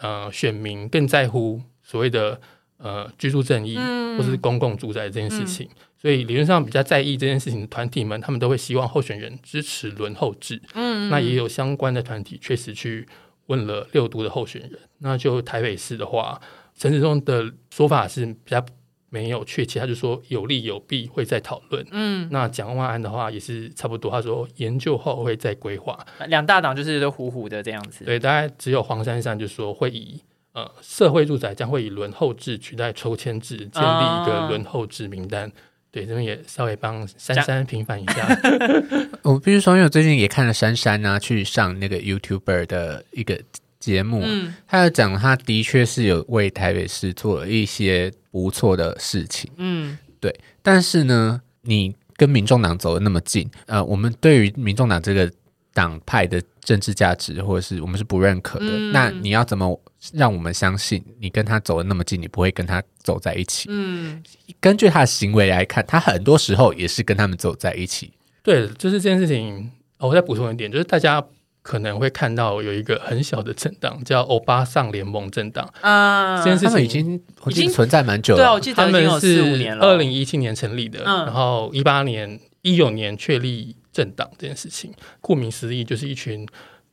[0.00, 2.40] 呃选民更在乎所谓的
[2.78, 5.68] 呃居住正义、嗯或是公共住宅这件事情。
[5.96, 10.60] 所以理论上比较在意这件事情的团体们，他们都会希望候选人支持轮候制。
[10.74, 13.06] 嗯那也有相关的团体确实去
[13.46, 14.78] 问了六都的候选人。
[14.98, 16.40] 那就台北市的话，
[16.76, 18.64] 陈时中的说法是比较
[19.10, 21.86] 没有确切，他就说有利有弊会再讨论。
[21.90, 25.98] 嗯，那蒋万安的话也是差不多，他说研究后会再规划。
[26.28, 28.04] 两大党就是都糊糊的这样子。
[28.04, 30.20] 对，大概只有黄珊珊就说会以
[30.52, 35.50] 呃，社会住宅将会以轮候制取代抽签制，建立一个轮候制名单。
[35.92, 38.28] 对，这边也稍微帮珊珊平反一下。
[39.22, 43.40] 我必须说，因为我最近也看了珊珊啊，去上那个 YouTuber 的一个
[43.80, 50.32] 节目，嗯，他有讲，他的确是有为台北市做了一些不错的事情，嗯，对。
[50.62, 55.32] 但是呢，你跟民众党走的那么近，呃，我们对于民众党这个
[55.72, 58.66] 党派的政治价值，或者是我们是不认可的。
[58.92, 59.80] 那你要怎么？
[60.14, 63.66] 让我们相信你跟他走的那么近，你不会跟他走在一起。
[63.70, 64.22] 嗯，
[64.58, 68.10] 根据他的行为来看，他很多时候也是跟他们走在一起。
[68.42, 69.70] 对，就是这件事情。
[69.98, 71.22] 我再补充一点，就是大家
[71.70, 78.42] 可能会看到有一个很小的政党叫欧巴桑联盟政党啊，这件事情已经已经存在蛮久了。
[78.42, 84.92] 对，我记得他们是二零一七年成立的，然后一八年、一九年确立政党这件事情。
[85.20, 86.44] 顾名思义，就是一群。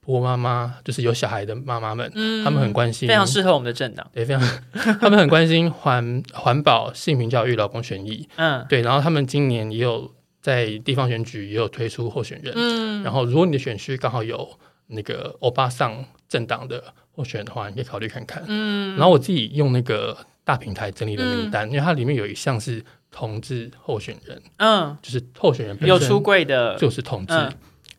[0.06, 2.10] 我妈妈就是有小孩的妈妈们，
[2.42, 4.42] 他们很关心，非常适合我们的政党，对，非常，
[5.02, 10.10] 他们很关心环环保、性平教育、劳工权益，嗯，对，然后他们今年也有
[10.42, 14.50] 在地方选举也有推出候选人，嗯，然后如果你的选区刚好有
[14.88, 16.84] 那个欧巴桑政党的
[17.16, 27.34] 候选人的话，你可以考虑看看，嗯，然后我自己用那个大平台整理的名单，因为它里面有一项是同志候选人，嗯，就是候选人有出柜的，就是同志，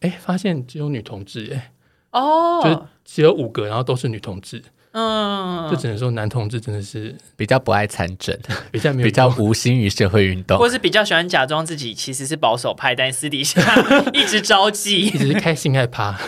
[0.01, 1.73] 哎，发现只有女同志，哎。
[2.11, 4.63] 哦，就是只有五个，然后都是女同志，
[4.93, 8.35] 嗯，就只能说男同志真的是比较不爱参政，
[8.73, 13.61] 比较 比较无心于社会运动，或是比较喜欢假装自己其实是保守派，但私底下
[14.15, 16.19] 一直招妓，一直开心害怕。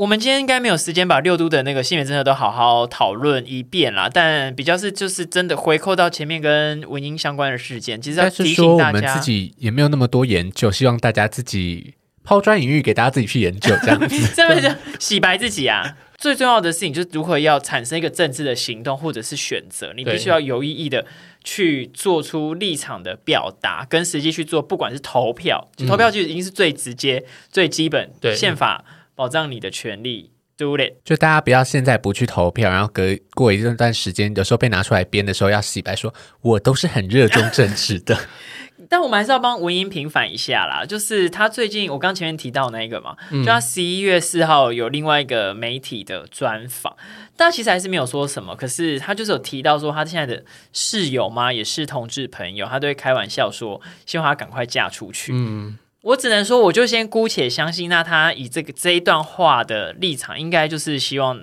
[0.00, 11.92] 我们今天应该没有时间把六都的那个性别政策都好好讨论一遍啦，但比较是就是真的回扣到前面跟文英相关的事件，其实要提醒大家，自己也没有那么多研究，希望大家自己。
[12.22, 15.96] 抛砖引玉，给大家自己去研究，这样子，这不是洗白自己啊？
[16.16, 21.04] 最重要的事情就是如何要产生一个政治的行动或者是选择，你必须要有意义的
[21.42, 28.84] 去做出立场的表达，跟实际去做，不管是投票，投票就已经是最直接、最基本，宪法
[29.20, 30.30] 保障你的权利。
[30.56, 38.16] Do it，就大家不要现在不去投票，然后隔过一段段时间，有时候被拿出来编的时候，要洗白，说我都是很热衷政治的。
[38.88, 46.96] 但我们还是要帮文英平反一下啦，就是他最近我刚前面提到那个嘛，就他十一月四号有另外一个媒体的专访，
[47.36, 50.42] 但其实还是没有说什么，可是他就是有提到说他现在的
[50.72, 55.32] 室友嘛也是同志朋友，他都会开玩笑说希望他赶快嫁出去。
[55.34, 61.38] 嗯，我只能说我就先姑且相信，那他以这个这一段话的立场，应该就是希望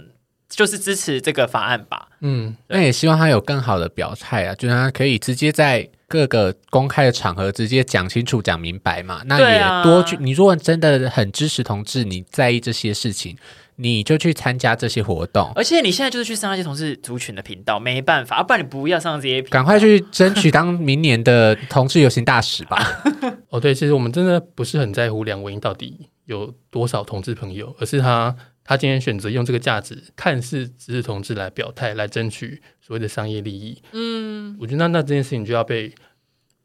[0.49, 2.07] 就是支持这个法案吧。
[2.21, 5.89] 嗯，那也希望他有更好的表态啊，就是他可以直接在。
[6.09, 10.15] 各个公开的场合直接讲清楚、讲明白嘛，那也多去。
[10.21, 13.35] 你如果真的很支持同志，你在意这些事情，
[13.75, 15.51] 你就去参加这些活动。
[15.53, 19.41] 而且你现在就是去上那些同志族群的频道，没办法，不然你不要上这些。
[19.41, 23.03] 赶快去争取当明年的同志游行大使吧。
[23.51, 28.33] 哦，对，其实我们真的不是很在乎梁文英到底有多少同志朋友，而是他。
[28.67, 33.81] 他今天选择用这个价值，看似只是同志来表态，来争取所谓的商业利益。
[33.93, 35.95] 嗯，我觉得那那这件事情就要被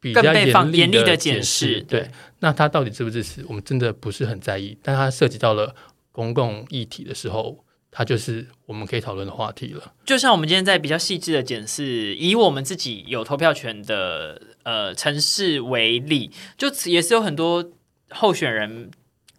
[0.01, 1.81] 比较严厉的检视。
[1.83, 3.45] 对，那他到底支不支持？
[3.47, 5.77] 我们真的不是很在意，但他涉及到了
[6.11, 9.95] 公共议题的时候，它就是我们可以讨论的话题了。
[10.05, 17.71] 就像我们今天在比较细致的检视，以我们自己有投票权的呃城市为例，就也是有很多
[18.11, 18.91] 候选人。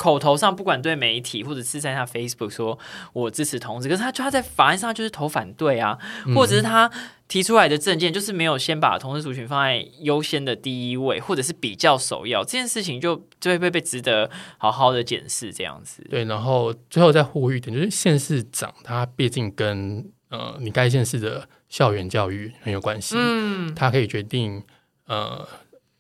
[0.04, 2.78] 口头上不管对媒体或者是在他 Facebook 说
[3.14, 5.98] 我支持同志，可是他就他在法案上就是投反对啊，
[6.36, 6.92] 或者是他
[7.30, 16.06] 提出来的证件就是没有先把同志族群放在优先的第一位，或者是比较首要，这件事情就就会被被值得好好的检视这样子。
[16.10, 24.62] 对，然后最后再呼吁一点，就是县市长他毕竟跟呃你该县市的校园教育很有关系，嗯，他可以决定
[25.08, 25.48] 呃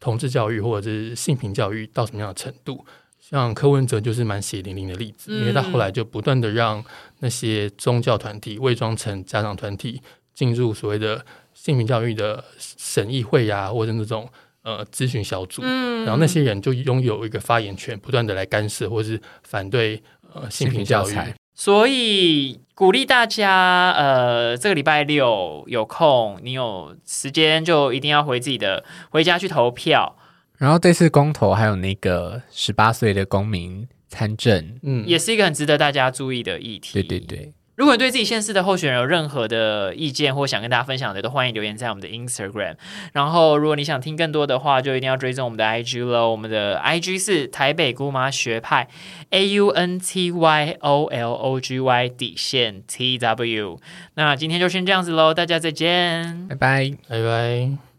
[0.01, 2.85] 同志教育或者是性平教育到什么样的程度。
[3.33, 6.83] 像柯文哲就是蛮血淋淋的例子，因为他后来就不断的让
[7.17, 9.99] 那些宗教团体伪装成家长团体
[10.35, 11.25] 进入所谓的
[11.55, 14.29] 性平教育的审议会呀，或者那种
[14.61, 21.15] 呃咨询小组，然后那些人就拥有一个发言权，不断的来干涉或是反对呃性平教育。
[21.55, 30.17] 所以鼓励大家，呃，这个礼拜六有空，你有时间就一定要回自己的回家去投票。
[30.63, 36.93] 然后这次公投还有那个十八岁的公民参政，嗯，也是一个很值得大家注意的议题。
[36.93, 42.77] 对对对，如果你对自己县市的候选人有任何的意见或想跟大家分享的，都欢迎留言在我们的 Instagram。
[43.11, 46.31] 然后，如果你想听更多的话，就一定要追踪我们的 IG 喽。
[46.31, 48.87] 我们的 IG 是台北姑妈学派
[49.31, 53.81] A U N T Y O L O G Y 底线 T W。
[54.13, 56.47] 那今天就先这样子喽，大家再见。
[56.47, 56.93] 拜拜。
[57.09, 57.92] 拜拜。